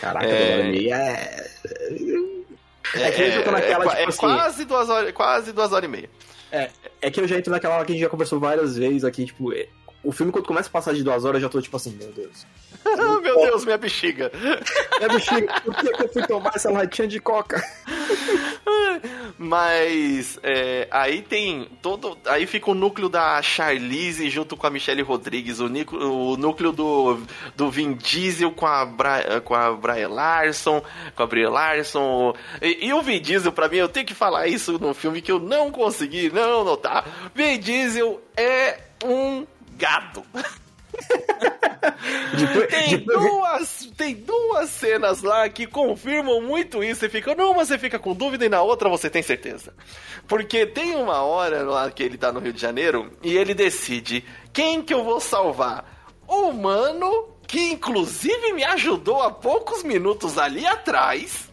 Caraca, 0.00 0.26
é... 0.26 0.28
duas 0.28 0.52
horas 0.52 0.66
e 0.66 0.70
meia 0.70 0.96
é. 0.96 1.46
É, 2.94 3.10
que 3.10 3.22
eu 3.22 3.44
tô 3.44 3.50
naquela, 3.50 3.84
é, 3.84 3.88
tipo, 3.88 4.00
é 4.00 4.04
assim... 4.04 4.18
quase, 4.18 4.64
duas 4.64 4.88
horas, 4.88 5.12
quase 5.12 5.52
duas 5.52 5.72
horas 5.72 5.88
e 5.88 5.92
meia. 5.92 6.10
É, 6.50 6.70
é 7.02 7.10
que 7.10 7.20
eu 7.20 7.28
já 7.28 7.36
entro 7.36 7.50
naquela 7.50 7.74
hora 7.74 7.84
que 7.84 7.92
a 7.92 7.94
gente 7.94 8.04
já 8.04 8.08
conversou 8.08 8.38
várias 8.38 8.76
vezes 8.76 9.04
aqui, 9.04 9.26
tipo, 9.26 9.52
o 10.06 10.12
filme, 10.12 10.30
quando 10.30 10.46
começa 10.46 10.68
a 10.68 10.72
passar 10.72 10.94
de 10.94 11.02
duas 11.02 11.24
horas, 11.24 11.42
eu 11.42 11.48
já 11.48 11.48
tô 11.48 11.60
tipo 11.60 11.76
assim, 11.76 11.90
meu 11.90 12.12
Deus. 12.12 12.46
meu 13.20 13.36
Deus, 13.40 13.64
minha 13.64 13.76
bexiga. 13.76 14.30
Minha 14.98 15.08
bexiga, 15.10 15.60
por 15.60 15.74
que, 15.74 16.02
eu 16.04 16.08
fui 16.08 16.26
tomar 16.26 16.52
essa 16.54 16.70
latinha 16.70 17.06
de 17.06 17.20
coca? 17.20 17.62
Mas 19.36 20.38
é, 20.42 20.88
aí 20.90 21.20
tem 21.20 21.68
todo. 21.82 22.16
Aí 22.24 22.46
fica 22.46 22.70
o 22.70 22.74
núcleo 22.74 23.10
da 23.10 23.42
Charlize 23.42 24.30
junto 24.30 24.56
com 24.56 24.66
a 24.66 24.70
Michelle 24.70 25.02
Rodrigues, 25.02 25.60
o, 25.60 25.66
o 25.66 26.36
núcleo 26.38 26.72
do, 26.72 27.18
do 27.54 27.70
Vin 27.70 27.92
Diesel 27.92 28.50
com 28.52 28.66
a, 28.66 28.86
Bra, 28.86 29.40
com 29.42 29.54
a 29.54 29.72
Brian 29.72 30.08
Larson, 30.08 30.82
com 31.14 31.22
a 31.22 31.26
Brie 31.26 31.46
Larson. 31.46 32.34
E, 32.62 32.86
e, 32.86 32.92
o 32.94 33.02
Vin 33.02 33.20
Diesel, 33.20 33.52
pra 33.52 33.68
mim, 33.68 33.76
eu 33.76 33.88
tenho 33.88 34.06
que 34.06 34.14
falar 34.14 34.46
isso 34.46 34.78
no 34.78 34.94
filme 34.94 35.20
que 35.20 35.30
eu 35.30 35.38
não 35.38 35.70
consegui 35.70 36.30
não 36.30 36.64
notar. 36.64 37.30
Vin 37.34 37.58
Diesel 37.58 38.22
é 38.34 38.78
um 39.04 39.46
gado. 39.76 40.24
depois, 42.36 42.66
tem, 42.68 42.98
depois... 42.98 43.18
Duas, 43.18 43.88
tem 43.96 44.14
duas 44.14 44.70
cenas 44.70 45.22
lá 45.22 45.48
que 45.48 45.66
confirmam 45.66 46.40
muito 46.40 46.82
isso. 46.82 47.00
Você 47.00 47.08
fica, 47.08 47.34
numa 47.34 47.64
você 47.64 47.78
fica 47.78 47.98
com 47.98 48.14
dúvida 48.14 48.46
e 48.46 48.48
na 48.48 48.62
outra 48.62 48.88
você 48.88 49.10
tem 49.10 49.22
certeza. 49.22 49.74
Porque 50.26 50.66
tem 50.66 50.94
uma 50.96 51.22
hora 51.22 51.62
lá 51.62 51.90
que 51.90 52.02
ele 52.02 52.18
tá 52.18 52.32
no 52.32 52.40
Rio 52.40 52.52
de 52.52 52.60
Janeiro 52.60 53.12
e 53.22 53.36
ele 53.36 53.54
decide 53.54 54.24
quem 54.52 54.82
que 54.82 54.94
eu 54.94 55.04
vou 55.04 55.20
salvar. 55.20 55.84
O 56.26 56.48
humano, 56.48 57.28
que 57.46 57.70
inclusive 57.70 58.52
me 58.52 58.64
ajudou 58.64 59.22
há 59.22 59.30
poucos 59.30 59.82
minutos 59.84 60.38
ali 60.38 60.66
atrás, 60.66 61.48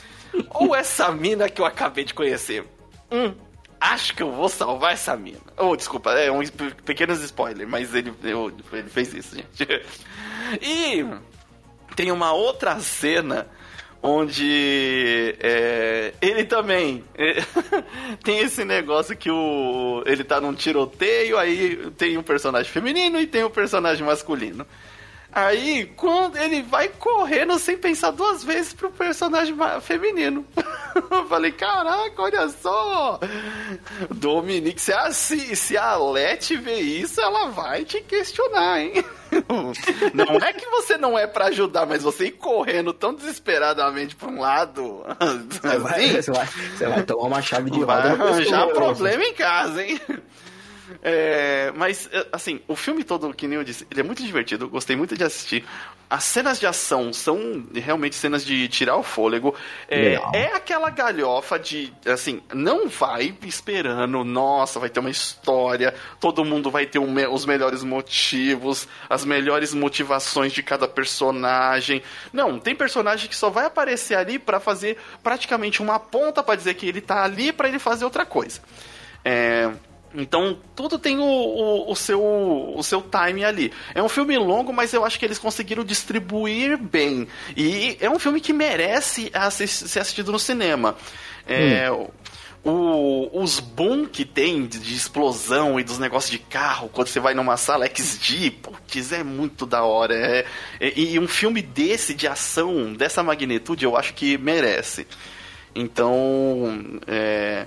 ou 0.50 0.74
essa 0.74 1.10
mina 1.10 1.48
que 1.48 1.60
eu 1.60 1.64
acabei 1.64 2.04
de 2.04 2.12
conhecer. 2.12 2.64
Hum, 3.10 3.34
acho 3.80 4.14
que 4.14 4.22
eu 4.22 4.32
vou 4.32 4.48
salvar 4.48 4.92
essa 4.92 5.16
mina. 5.16 5.40
Oh, 5.56 5.76
desculpa, 5.76 6.12
é 6.12 6.30
um 6.30 6.40
pequeno 6.84 7.12
spoiler, 7.14 7.68
mas 7.68 7.94
ele, 7.94 8.12
eu, 8.22 8.52
ele 8.72 8.88
fez 8.88 9.14
isso, 9.14 9.36
gente. 9.36 9.66
E 10.62 11.04
tem 11.94 12.10
uma 12.10 12.32
outra 12.32 12.80
cena 12.80 13.46
onde 14.02 15.36
é, 15.40 16.14
ele 16.22 16.44
também 16.44 17.04
é, 17.14 17.42
tem 18.24 18.38
esse 18.38 18.64
negócio 18.64 19.16
que 19.16 19.30
o 19.30 20.02
ele 20.06 20.24
tá 20.24 20.40
num 20.40 20.54
tiroteio, 20.54 21.36
aí 21.36 21.90
tem 21.98 22.16
um 22.16 22.22
personagem 22.22 22.70
feminino 22.72 23.20
e 23.20 23.26
tem 23.26 23.44
um 23.44 23.50
personagem 23.50 24.06
masculino. 24.06 24.66
Aí, 25.38 25.86
quando 25.94 26.36
ele 26.36 26.62
vai 26.62 26.88
correndo 26.88 27.56
sem 27.60 27.78
pensar 27.78 28.10
duas 28.10 28.42
vezes 28.42 28.72
pro 28.72 28.90
personagem 28.90 29.54
feminino. 29.80 30.44
Eu 31.12 31.28
falei, 31.28 31.52
caraca, 31.52 32.20
olha 32.20 32.48
só! 32.48 33.20
Dominique, 34.10 34.80
se 34.80 34.92
a, 34.92 35.12
se, 35.12 35.54
se 35.54 35.76
a 35.76 35.96
Leti 35.96 36.56
ver 36.56 36.80
isso, 36.80 37.20
ela 37.20 37.50
vai 37.50 37.84
te 37.84 38.00
questionar, 38.00 38.80
hein? 38.80 39.04
Não 40.12 40.36
é 40.38 40.52
que 40.54 40.66
você 40.70 40.96
não 40.96 41.18
é 41.18 41.26
para 41.26 41.46
ajudar, 41.46 41.86
mas 41.86 42.02
você 42.02 42.28
ir 42.28 42.32
correndo 42.32 42.94
tão 42.94 43.14
desesperadamente 43.14 44.16
pra 44.16 44.28
um 44.28 44.40
lado. 44.40 45.04
Você, 45.50 45.66
assim, 45.66 45.78
vai, 45.78 46.22
você, 46.22 46.32
vai, 46.32 46.46
você 46.46 46.86
vai 46.86 47.02
tomar 47.02 47.26
uma 47.26 47.42
chave 47.42 47.70
de 47.70 47.78
roda. 47.78 48.16
Vai 48.16 48.30
arranjar 48.30 48.66
problema 48.68 49.22
em 49.22 49.34
casa, 49.34 49.84
hein? 49.84 50.00
É, 51.02 51.72
mas, 51.76 52.08
é, 52.12 52.26
assim, 52.32 52.60
o 52.66 52.74
filme 52.74 53.04
todo, 53.04 53.32
que 53.34 53.46
nem 53.46 53.58
eu 53.58 53.64
disse, 53.64 53.86
ele 53.90 54.00
é 54.00 54.02
muito 54.02 54.22
divertido, 54.22 54.68
gostei 54.68 54.96
muito 54.96 55.16
de 55.16 55.24
assistir. 55.24 55.64
As 56.10 56.24
cenas 56.24 56.58
de 56.58 56.66
ação 56.66 57.12
são 57.12 57.66
realmente 57.74 58.16
cenas 58.16 58.42
de 58.42 58.66
tirar 58.68 58.96
o 58.96 59.02
fôlego. 59.02 59.54
É, 59.86 60.18
é, 60.32 60.54
aquela 60.54 60.88
galhofa 60.88 61.58
de, 61.58 61.92
assim, 62.06 62.40
não 62.54 62.88
vai 62.88 63.36
esperando, 63.42 64.24
nossa, 64.24 64.80
vai 64.80 64.88
ter 64.88 65.00
uma 65.00 65.10
história, 65.10 65.94
todo 66.18 66.46
mundo 66.46 66.70
vai 66.70 66.86
ter 66.86 66.98
um, 66.98 67.14
os 67.30 67.44
melhores 67.44 67.84
motivos, 67.84 68.88
as 69.08 69.22
melhores 69.24 69.74
motivações 69.74 70.52
de 70.52 70.62
cada 70.62 70.88
personagem. 70.88 72.02
Não, 72.32 72.58
tem 72.58 72.74
personagem 72.74 73.28
que 73.28 73.36
só 73.36 73.50
vai 73.50 73.66
aparecer 73.66 74.14
ali 74.14 74.38
para 74.38 74.58
fazer 74.58 74.96
praticamente 75.22 75.82
uma 75.82 76.00
ponta 76.00 76.42
para 76.42 76.56
dizer 76.56 76.72
que 76.74 76.86
ele 76.86 77.02
tá 77.02 77.22
ali 77.22 77.52
para 77.52 77.68
ele 77.68 77.78
fazer 77.78 78.06
outra 78.06 78.24
coisa. 78.24 78.62
É, 79.22 79.70
então, 80.14 80.58
tudo 80.74 80.98
tem 80.98 81.18
o, 81.18 81.22
o, 81.22 81.92
o, 81.92 81.96
seu, 81.96 82.22
o 82.22 82.82
seu 82.82 83.02
time 83.02 83.44
ali. 83.44 83.72
É 83.94 84.02
um 84.02 84.08
filme 84.08 84.36
longo, 84.38 84.72
mas 84.72 84.92
eu 84.92 85.04
acho 85.04 85.18
que 85.18 85.24
eles 85.24 85.38
conseguiram 85.38 85.84
distribuir 85.84 86.78
bem. 86.78 87.28
E 87.56 87.96
é 88.00 88.08
um 88.08 88.18
filme 88.18 88.40
que 88.40 88.52
merece 88.52 89.30
ser 89.66 90.00
assistido 90.00 90.32
no 90.32 90.38
cinema. 90.38 90.96
É, 91.46 91.90
hum. 91.90 92.08
o, 92.64 93.42
os 93.42 93.60
boom 93.60 94.06
que 94.06 94.24
tem 94.24 94.66
de, 94.66 94.78
de, 94.78 94.94
explosão 94.94 95.80
e 95.80 95.84
dos 95.84 95.98
negócios 95.98 96.30
de 96.30 96.38
carro 96.38 96.90
quando 96.92 97.08
você 97.08 97.18
vai 97.18 97.32
numa 97.32 97.56
sala 97.56 97.86
XD, 97.86 98.50
putz, 98.50 99.12
é 99.12 99.22
muito 99.22 99.66
da 99.66 99.82
hora. 99.82 100.14
É, 100.14 100.44
é, 100.80 100.92
e 100.98 101.18
um 101.18 101.28
filme 101.28 101.60
desse, 101.60 102.14
de 102.14 102.26
ação, 102.26 102.92
dessa 102.94 103.22
magnitude, 103.22 103.84
eu 103.84 103.96
acho 103.96 104.14
que 104.14 104.38
merece. 104.38 105.06
Então, 105.74 107.00
é 107.06 107.66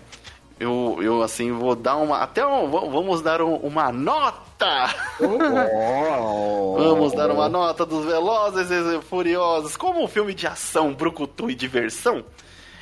eu, 0.62 1.00
eu 1.02 1.24
assim, 1.24 1.52
vou 1.52 1.76
dar 1.76 1.96
uma. 1.96 2.20
Até 2.20 2.46
um, 2.46 2.70
vamos 2.70 3.20
dar 3.24 3.42
um, 3.42 3.56
uma 3.56 3.92
nota! 3.92 4.94
Oh. 5.20 6.76
vamos 6.78 7.14
dar 7.14 7.32
uma 7.32 7.50
nota 7.50 7.84
dos 7.84 8.06
Velozes 8.06 8.70
e 8.70 9.02
Furiosos. 9.02 9.76
Como 9.76 10.04
um 10.04 10.08
filme 10.08 10.36
de 10.36 10.46
ação, 10.46 10.94
brucutu 10.94 11.50
e 11.50 11.56
diversão, 11.56 12.24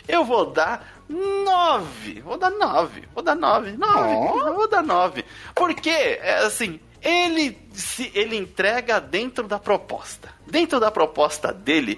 eu 0.06 0.26
vou 0.26 0.46
dar 0.46 0.86
nove. 1.08 2.20
Vou 2.20 2.38
dar 2.38 2.50
nove. 2.50 3.08
Vou 3.14 3.24
dar 3.24 3.36
nove. 3.36 3.72
Nove. 3.78 4.14
Oh. 4.14 4.54
Vou 4.56 4.68
dar 4.68 4.84
nove. 4.84 5.24
Porque, 5.56 5.90
é 5.90 6.40
assim, 6.40 6.82
ele 7.02 7.58
se 7.72 8.12
ele 8.14 8.36
entrega 8.36 9.00
dentro 9.00 9.48
da 9.48 9.58
proposta. 9.58 10.28
Dentro 10.46 10.82
da 10.82 10.92
proposta 10.92 11.54
dele, 11.54 11.98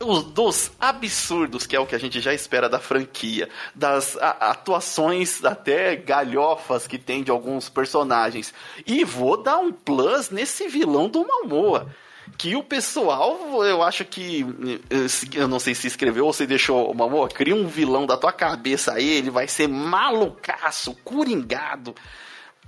os, 0.00 0.24
dos 0.24 0.70
absurdos, 0.80 1.66
que 1.66 1.76
é 1.76 1.80
o 1.80 1.86
que 1.86 1.94
a 1.94 1.98
gente 1.98 2.20
já 2.20 2.32
espera 2.32 2.68
da 2.68 2.78
franquia, 2.78 3.48
das 3.74 4.16
atuações 4.16 5.44
até 5.44 5.96
galhofas 5.96 6.86
que 6.86 6.98
tem 6.98 7.22
de 7.22 7.30
alguns 7.30 7.68
personagens. 7.68 8.52
E 8.86 9.04
vou 9.04 9.42
dar 9.42 9.58
um 9.58 9.72
plus 9.72 10.30
nesse 10.30 10.68
vilão 10.68 11.08
do 11.08 11.26
Malmoa. 11.26 11.88
Que 12.36 12.54
o 12.54 12.62
pessoal, 12.62 13.64
eu 13.64 13.82
acho 13.82 14.04
que. 14.04 14.44
Eu 15.34 15.48
não 15.48 15.58
sei 15.58 15.74
se 15.74 15.86
escreveu 15.86 16.26
ou 16.26 16.32
se 16.32 16.46
deixou. 16.46 16.92
Malmoa, 16.92 17.26
cria 17.28 17.54
um 17.54 17.66
vilão 17.66 18.06
da 18.06 18.18
tua 18.18 18.32
cabeça 18.32 18.92
aí, 18.92 19.08
ele 19.08 19.30
vai 19.30 19.48
ser 19.48 19.66
malucaço, 19.66 20.94
curingado 21.02 21.94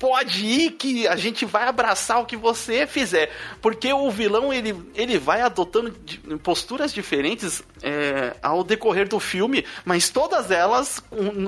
pode 0.00 0.46
ir 0.46 0.70
que 0.72 1.06
a 1.06 1.14
gente 1.14 1.44
vai 1.44 1.68
abraçar 1.68 2.20
o 2.20 2.24
que 2.24 2.36
você 2.36 2.86
fizer. 2.86 3.30
Porque 3.60 3.92
o 3.92 4.10
vilão, 4.10 4.50
ele, 4.52 4.74
ele 4.94 5.18
vai 5.18 5.42
adotando 5.42 5.94
posturas 6.42 6.92
diferentes 6.92 7.62
é, 7.82 8.34
ao 8.42 8.64
decorrer 8.64 9.06
do 9.06 9.20
filme, 9.20 9.64
mas 9.84 10.08
todas 10.08 10.50
elas, 10.50 11.04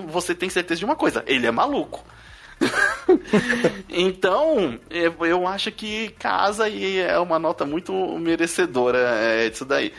você 0.08 0.34
tem 0.34 0.50
certeza 0.50 0.80
de 0.80 0.84
uma 0.84 0.94
coisa, 0.94 1.24
ele 1.26 1.46
é 1.46 1.50
maluco. 1.50 2.04
então, 3.88 4.78
eu 4.90 5.48
acho 5.48 5.72
que 5.72 6.10
casa 6.18 6.68
e 6.68 6.98
é 6.98 7.18
uma 7.18 7.38
nota 7.38 7.64
muito 7.64 7.92
merecedora 8.18 8.98
é, 8.98 9.48
disso 9.48 9.64
daí. 9.64 9.92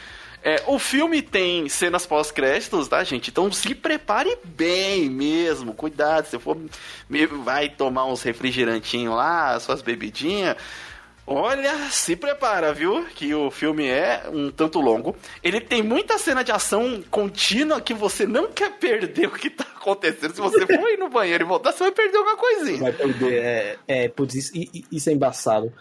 É, 0.44 0.62
o 0.68 0.78
filme 0.78 1.22
tem 1.22 1.70
cenas 1.70 2.06
pós-créditos, 2.06 2.90
tá, 2.90 3.02
gente? 3.04 3.30
Então 3.30 3.50
se 3.52 3.74
prepare 3.74 4.38
bem 4.44 5.10
mesmo. 5.10 5.74
Cuidado, 5.74 6.26
se 6.26 6.38
for 6.38 6.58
vai 7.44 7.70
tomar 7.70 8.06
uns 8.06 8.22
refrigerantinhos 8.24 9.16
lá, 9.16 9.58
suas 9.60 9.82
bebidinhas. 9.82 10.58
Olha, 11.26 11.74
se 11.90 12.18
prepara, 12.18 12.74
viu? 12.74 13.06
Que 13.16 13.34
o 13.34 13.50
filme 13.50 13.88
é 13.88 14.24
um 14.30 14.52
tanto 14.52 14.82
longo. 14.82 15.16
Ele 15.42 15.62
tem 15.62 15.82
muita 15.82 16.18
cena 16.18 16.44
de 16.44 16.52
ação 16.52 17.02
contínua 17.10 17.80
que 17.80 17.94
você 17.94 18.28
não 18.28 18.52
quer 18.52 18.72
perder 18.72 19.28
o 19.32 19.32
que 19.32 19.50
tá 19.50 19.66
acontecendo. 19.78 20.36
Se 20.36 20.42
você 20.42 20.66
for 20.66 20.90
ir 20.90 20.98
no 20.98 21.08
banheiro 21.08 21.46
e 21.46 21.48
voltar, 21.48 21.72
você 21.72 21.86
vai 21.86 21.92
perder 21.94 22.18
alguma 22.18 22.36
coisinha. 22.36 22.80
Vai 22.80 22.92
perder, 22.92 23.34
é, 23.42 23.78
é 23.88 24.10
putz, 24.10 24.36
isso, 24.36 24.52
isso 24.91 25.10
é 25.10 25.14
embaçado. 25.14 25.72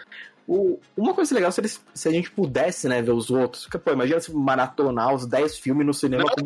O, 0.46 0.78
uma 0.96 1.14
coisa 1.14 1.34
legal 1.34 1.52
se, 1.52 1.60
eles, 1.60 1.80
se 1.94 2.08
a 2.08 2.12
gente 2.12 2.30
pudesse, 2.30 2.88
né, 2.88 3.00
ver 3.00 3.12
os 3.12 3.30
outros. 3.30 3.64
Porque, 3.64 3.78
pô, 3.78 3.92
imagina 3.92 4.20
se 4.20 4.34
maratonar 4.34 5.14
os 5.14 5.26
10 5.26 5.58
filmes 5.58 5.86
no 5.86 5.94
cinema 5.94 6.24
não, 6.24 6.30
com. 6.30 6.42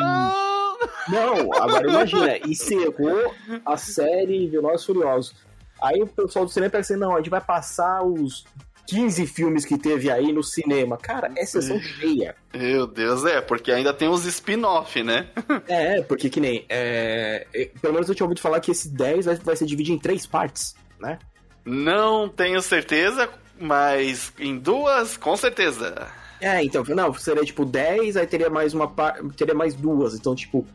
não. 1.11 1.53
Agora 1.55 1.88
imagina, 1.88 2.38
encerrou 2.47 3.34
a 3.64 3.76
série 3.76 4.49
Velozes 4.49 4.84
Furiosos. 4.84 5.34
Aí 5.82 6.03
o 6.03 6.07
pessoal 6.07 6.44
do 6.44 6.51
cinema 6.51 6.70
pensa 6.70 6.92
assim, 6.92 7.01
não, 7.01 7.14
a 7.14 7.18
gente 7.18 7.30
vai 7.30 7.40
passar 7.40 8.03
os 8.03 8.44
15 8.86 9.26
filmes 9.26 9.64
que 9.64 9.76
teve 9.76 10.11
aí 10.11 10.32
no 10.32 10.42
cinema. 10.42 10.97
Cara, 10.97 11.30
é 11.36 11.44
sessão 11.44 11.78
cheia. 11.80 12.34
Meu 12.55 12.86
Deus, 12.86 13.24
é, 13.24 13.40
porque 13.40 13.72
ainda 13.72 13.92
tem 13.92 14.09
os 14.09 14.24
spin-off, 14.24 15.03
né? 15.03 15.28
É, 15.68 16.01
porque 16.03 16.30
que 16.30 16.40
nem. 16.40 16.64
É, 16.68 17.47
é, 17.53 17.70
pelo 17.80 17.94
menos 17.94 18.09
eu 18.09 18.14
tinha 18.14 18.24
ouvido 18.24 18.40
falar 18.40 18.61
que 18.61 18.70
esse 18.70 18.88
10 18.88 19.26
vai, 19.26 19.34
vai 19.36 19.57
ser 19.57 19.66
dividido 19.66 19.97
em 19.97 19.99
três 19.99 20.26
partes, 20.26 20.76
né? 21.01 21.18
Não 21.64 22.28
tenho 22.28 22.61
certeza, 22.62 23.28
mas 23.59 24.33
em 24.39 24.59
duas, 24.59 25.17
com 25.17 25.37
certeza. 25.37 26.09
É, 26.41 26.63
então, 26.63 26.85
não, 26.89 27.15
seria 27.15 27.45
tipo 27.45 27.65
10, 27.65 28.17
aí 28.17 28.27
teria 28.27 28.51
mais 28.51 28.75
uma 28.75 28.93
teria 29.37 29.55
mais 29.55 29.75
duas, 29.75 30.15
então 30.15 30.35
tipo. 30.35 30.67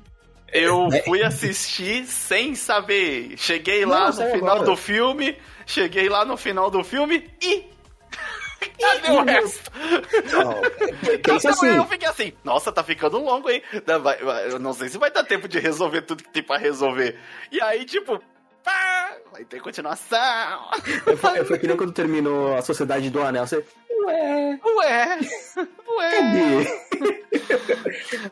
Eu 0.53 0.89
É. 0.91 1.01
fui 1.03 1.23
assistir 1.23 2.05
sem 2.05 2.55
saber. 2.55 3.35
Cheguei 3.37 3.85
lá 3.85 3.99
Não, 3.99 4.07
no 4.07 4.13
sai 4.13 4.31
final 4.31 4.55
agora. 4.55 4.65
do 4.65 4.75
filme, 4.75 5.37
cheguei 5.65 6.09
lá 6.09 6.25
no 6.25 6.35
final 6.35 6.69
do 6.69 6.83
filme 6.83 7.29
e. 7.41 7.63
Cadê 8.79 9.11
o 9.11 9.23
resto? 9.23 9.71
Não, 10.33 10.61
Então, 11.13 11.35
assim. 11.37 11.67
eu 11.75 11.85
fiquei 11.85 12.07
assim, 12.07 12.33
nossa, 12.43 12.71
tá 12.71 12.83
ficando 12.83 13.17
longo, 13.17 13.49
hein? 13.49 13.61
Eu 14.51 14.59
não 14.59 14.73
sei 14.73 14.89
se 14.89 14.97
vai 14.97 15.09
dar 15.09 15.23
tempo 15.23 15.47
de 15.47 15.57
resolver 15.59 16.01
tudo 16.01 16.21
que 16.23 16.29
tem 16.29 16.43
pra 16.43 16.57
resolver. 16.57 17.17
E 17.51 17.61
aí, 17.61 17.85
tipo, 17.85 18.21
vai 19.41 19.45
ter 19.45 19.59
continuação. 19.59 20.69
Foi, 21.17 21.43
foi 21.43 21.59
que 21.59 21.67
nem 21.67 21.75
quando 21.75 21.91
terminou 21.91 22.55
a 22.55 22.61
Sociedade 22.61 23.09
do 23.09 23.21
Anel. 23.21 23.45
Você. 23.45 23.65
Ué, 24.05 24.59
Ué, 24.77 25.19
ué. 25.97 26.11
cadê? 26.11 26.67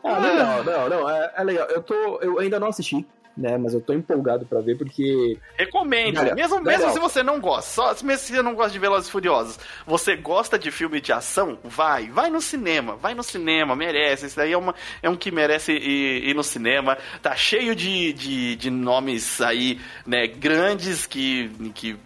ah, 0.02 0.18
legal, 0.18 0.64
não, 0.64 0.88
não, 0.88 1.10
é, 1.10 1.32
é 1.36 1.44
legal. 1.44 1.68
Eu, 1.68 1.82
tô, 1.82 2.18
eu 2.20 2.38
ainda 2.38 2.58
não 2.58 2.68
assisti, 2.68 3.06
né? 3.36 3.56
Mas 3.56 3.74
eu 3.74 3.80
tô 3.80 3.92
empolgado 3.92 4.44
pra 4.46 4.60
ver 4.60 4.76
porque. 4.76 5.38
Recomendo, 5.56 6.18
Legal, 6.18 6.34
mesmo, 6.34 6.56
legal. 6.58 6.78
mesmo 6.78 6.92
se 6.92 6.98
você 6.98 7.22
não 7.22 7.40
gosta, 7.40 7.70
só, 7.70 8.04
mesmo 8.04 8.26
se 8.26 8.34
você 8.34 8.42
não 8.42 8.54
gosta 8.54 8.72
de 8.72 8.78
Velozes 8.78 9.08
e 9.08 9.12
Furiosos, 9.12 9.58
você 9.86 10.16
gosta 10.16 10.58
de 10.58 10.70
filme 10.70 11.00
de 11.00 11.12
ação, 11.12 11.58
vai, 11.64 12.08
vai 12.08 12.30
no 12.30 12.40
cinema, 12.40 12.96
vai 12.96 13.14
no 13.14 13.22
cinema, 13.22 13.74
merece, 13.74 14.26
isso 14.26 14.36
daí 14.36 14.52
é, 14.52 14.58
uma, 14.58 14.74
é 15.02 15.08
um 15.08 15.16
que 15.16 15.30
merece 15.30 15.72
ir, 15.72 16.28
ir 16.28 16.34
no 16.34 16.42
cinema, 16.42 16.98
tá 17.22 17.34
cheio 17.34 17.74
de, 17.74 18.12
de, 18.12 18.56
de 18.56 18.70
nomes 18.70 19.40
aí, 19.40 19.80
né, 20.06 20.26
grandes 20.26 21.06
que, 21.06 21.48
que, 21.74 21.96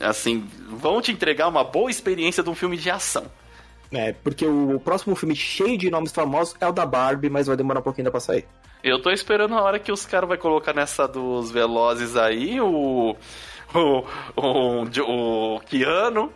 assim, 0.00 0.48
vão 0.68 1.00
te 1.00 1.12
entregar 1.12 1.48
uma 1.48 1.64
boa 1.64 1.90
experiência 1.90 2.42
de 2.42 2.50
um 2.50 2.54
filme 2.54 2.76
de 2.76 2.90
ação. 2.90 3.26
É, 3.92 4.12
porque 4.12 4.46
o 4.46 4.78
próximo 4.78 5.16
filme 5.16 5.34
cheio 5.34 5.76
de 5.76 5.90
nomes 5.90 6.12
famosos 6.12 6.54
é 6.60 6.66
o 6.66 6.72
da 6.72 6.86
Barbie, 6.86 7.28
mas 7.28 7.48
vai 7.48 7.56
demorar 7.56 7.80
um 7.80 7.82
pouquinho 7.82 8.04
ainda 8.04 8.12
pra 8.12 8.20
sair. 8.20 8.46
Eu 8.82 9.00
tô 9.00 9.10
esperando 9.10 9.54
a 9.54 9.62
hora 9.62 9.78
que 9.78 9.92
os 9.92 10.06
caras 10.06 10.28
vão 10.28 10.38
colocar 10.38 10.72
nessa 10.74 11.06
dos 11.06 11.50
Velozes 11.50 12.16
aí, 12.16 12.60
o. 12.60 13.14
O. 13.74 14.04
O, 14.36 15.54
o 15.56 15.60
Keanu. 15.60 16.32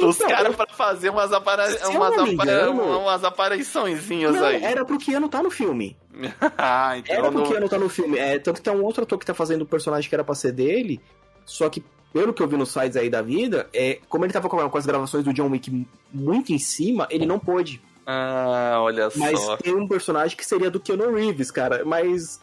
Os 0.00 0.16
Então, 0.16 0.28
caras 0.28 0.46
eu- 0.52 0.54
pra 0.54 0.66
fazer 0.74 1.10
umas, 1.10 1.32
apara... 1.32 1.64
Umas, 1.90 2.18
apara... 2.18 2.70
umas 2.70 3.24
apariçõezinhas 3.24 4.34
Não, 4.34 4.44
aí. 4.46 4.62
era 4.64 4.84
pro 4.84 4.98
Keanu 4.98 5.28
tá 5.28 5.42
no 5.42 5.50
filme. 5.50 5.96
ah, 6.56 6.96
então. 6.98 7.14
Era 7.14 7.30
pro 7.30 7.40
não- 7.40 7.46
Keanu 7.46 7.68
tá 7.68 7.78
no 7.78 7.88
filme. 7.88 8.18
É, 8.18 8.38
tanto 8.38 8.56
que 8.56 8.62
tem 8.62 8.72
um 8.74 8.82
outro 8.82 9.02
ator 9.04 9.18
que 9.18 9.26
tá 9.26 9.34
fazendo 9.34 9.62
o 9.62 9.66
personagem 9.66 10.08
que 10.08 10.14
era 10.14 10.24
pra 10.24 10.34
ser 10.34 10.52
dele, 10.52 10.98
só 11.44 11.68
que, 11.68 11.84
pelo 12.12 12.32
que 12.32 12.42
eu 12.42 12.48
vi 12.48 12.56
nos 12.56 12.70
sites 12.70 12.96
aí 12.96 13.10
da 13.10 13.20
vida, 13.20 13.68
é, 13.72 13.98
como 14.08 14.24
ele 14.24 14.32
tava 14.32 14.48
com 14.48 14.76
as 14.78 14.86
gravações 14.86 15.22
do 15.24 15.32
John 15.32 15.50
Wick 15.50 15.86
muito 16.12 16.52
em 16.52 16.58
cima, 16.58 17.06
ele 17.10 17.26
não 17.26 17.38
pôde. 17.38 17.80
Ah, 18.06 18.76
olha 18.80 19.08
Mas 19.16 19.40
só. 19.40 19.56
tem 19.56 19.74
um 19.74 19.88
personagem 19.88 20.36
que 20.36 20.46
seria 20.46 20.70
do 20.70 20.78
Keanu 20.78 21.12
Reeves, 21.12 21.50
cara. 21.50 21.84
Mas 21.84 22.40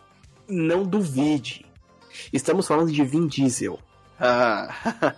não 0.48 0.84
duvide. 0.84 1.66
Estamos 2.34 2.68
falando 2.68 2.92
de 2.92 3.04
Vin 3.04 3.28
Diesel. 3.28 3.80
Ah. 4.26 4.70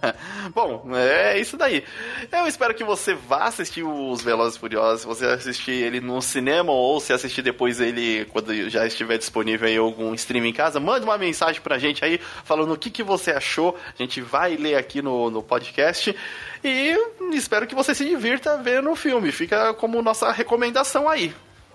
Bom, 0.51 0.83
é 0.95 1.39
isso 1.39 1.55
daí. 1.55 1.83
Eu 2.31 2.47
espero 2.47 2.73
que 2.73 2.83
você 2.83 3.13
vá 3.13 3.43
assistir 3.43 3.83
os 3.83 4.23
Velozes 4.23 4.55
e 4.55 4.59
Furiosos, 4.59 5.01
se 5.01 5.07
você 5.07 5.25
assistir 5.27 5.73
ele 5.73 6.01
no 6.01 6.19
cinema 6.23 6.71
ou 6.71 6.99
se 6.99 7.13
assistir 7.13 7.43
depois 7.43 7.79
ele 7.79 8.25
quando 8.25 8.67
já 8.67 8.83
estiver 8.87 9.19
disponível 9.19 9.69
em 9.69 9.77
algum 9.77 10.11
stream 10.15 10.43
em 10.43 10.51
casa, 10.51 10.79
mande 10.79 11.05
uma 11.05 11.19
mensagem 11.19 11.61
pra 11.61 11.77
gente 11.77 12.03
aí 12.03 12.19
falando 12.43 12.73
o 12.73 12.77
que, 12.77 12.89
que 12.89 13.03
você 13.03 13.29
achou. 13.29 13.77
A 13.93 14.01
gente 14.01 14.21
vai 14.21 14.55
ler 14.55 14.73
aqui 14.73 15.03
no, 15.03 15.29
no 15.29 15.43
podcast 15.43 16.15
e 16.63 16.97
espero 17.31 17.67
que 17.67 17.75
você 17.75 17.93
se 17.93 18.05
divirta 18.05 18.57
vendo 18.57 18.89
o 18.89 18.95
filme. 18.95 19.31
Fica 19.31 19.71
como 19.75 20.01
nossa 20.01 20.31
recomendação 20.31 21.07
aí. 21.07 21.31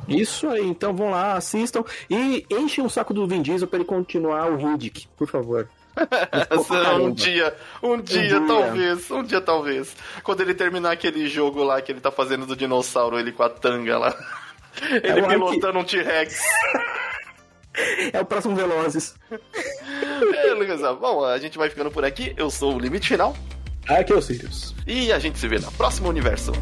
Isso 0.08 0.48
aí, 0.48 0.66
então 0.66 0.92
vão 0.96 1.10
lá, 1.10 1.34
assistam 1.34 1.84
e 2.10 2.44
enchem 2.50 2.84
o 2.84 2.90
saco 2.90 3.14
do 3.14 3.28
Vin 3.28 3.40
Diesel 3.40 3.68
pra 3.68 3.78
ele 3.78 3.86
continuar 3.86 4.50
o 4.50 4.56
Riddick, 4.56 5.06
por 5.16 5.28
favor. 5.28 5.68
Um 7.01 7.12
dia, 7.12 7.55
um 7.82 8.01
dia, 8.01 8.28
dia. 8.28 8.47
talvez, 8.47 9.11
um 9.11 9.22
dia 9.22 9.41
talvez. 9.41 9.97
Quando 10.22 10.41
ele 10.41 10.55
terminar 10.55 10.93
aquele 10.93 11.28
jogo 11.28 11.62
lá 11.62 11.80
que 11.80 11.93
ele 11.93 12.01
tá 12.01 12.11
fazendo 12.11 12.47
do 12.47 12.57
dinossauro, 12.57 13.18
ele 13.18 13.32
com 13.32 13.43
a 13.43 13.49
tanga 13.49 13.99
lá. 13.99 14.14
Ele 14.80 15.20
É 15.20 15.28
pilotando 15.28 15.80
um 15.80 15.84
T-Rex. 15.84 16.41
É 18.12 18.20
o 18.20 18.24
próximo 18.24 18.57
Velozes. 18.57 19.14
Beleza. 20.20 20.93
Bom, 20.95 21.24
a 21.24 21.38
gente 21.38 21.57
vai 21.57 21.70
ficando 21.70 21.91
por 21.91 22.05
aqui. 22.05 22.34
Eu 22.36 22.51
sou 22.51 22.74
o 22.74 22.78
Limite 22.78 23.09
Final. 23.09 23.36
Aqui 23.88 24.12
é 24.12 24.16
o 24.16 24.20
Sirius. 24.20 24.74
E 24.86 25.12
a 25.12 25.18
gente 25.18 25.38
se 25.38 25.49
vê 25.49 25.59
no 25.59 25.70
próximo 25.72 26.09
universo. 26.09 26.53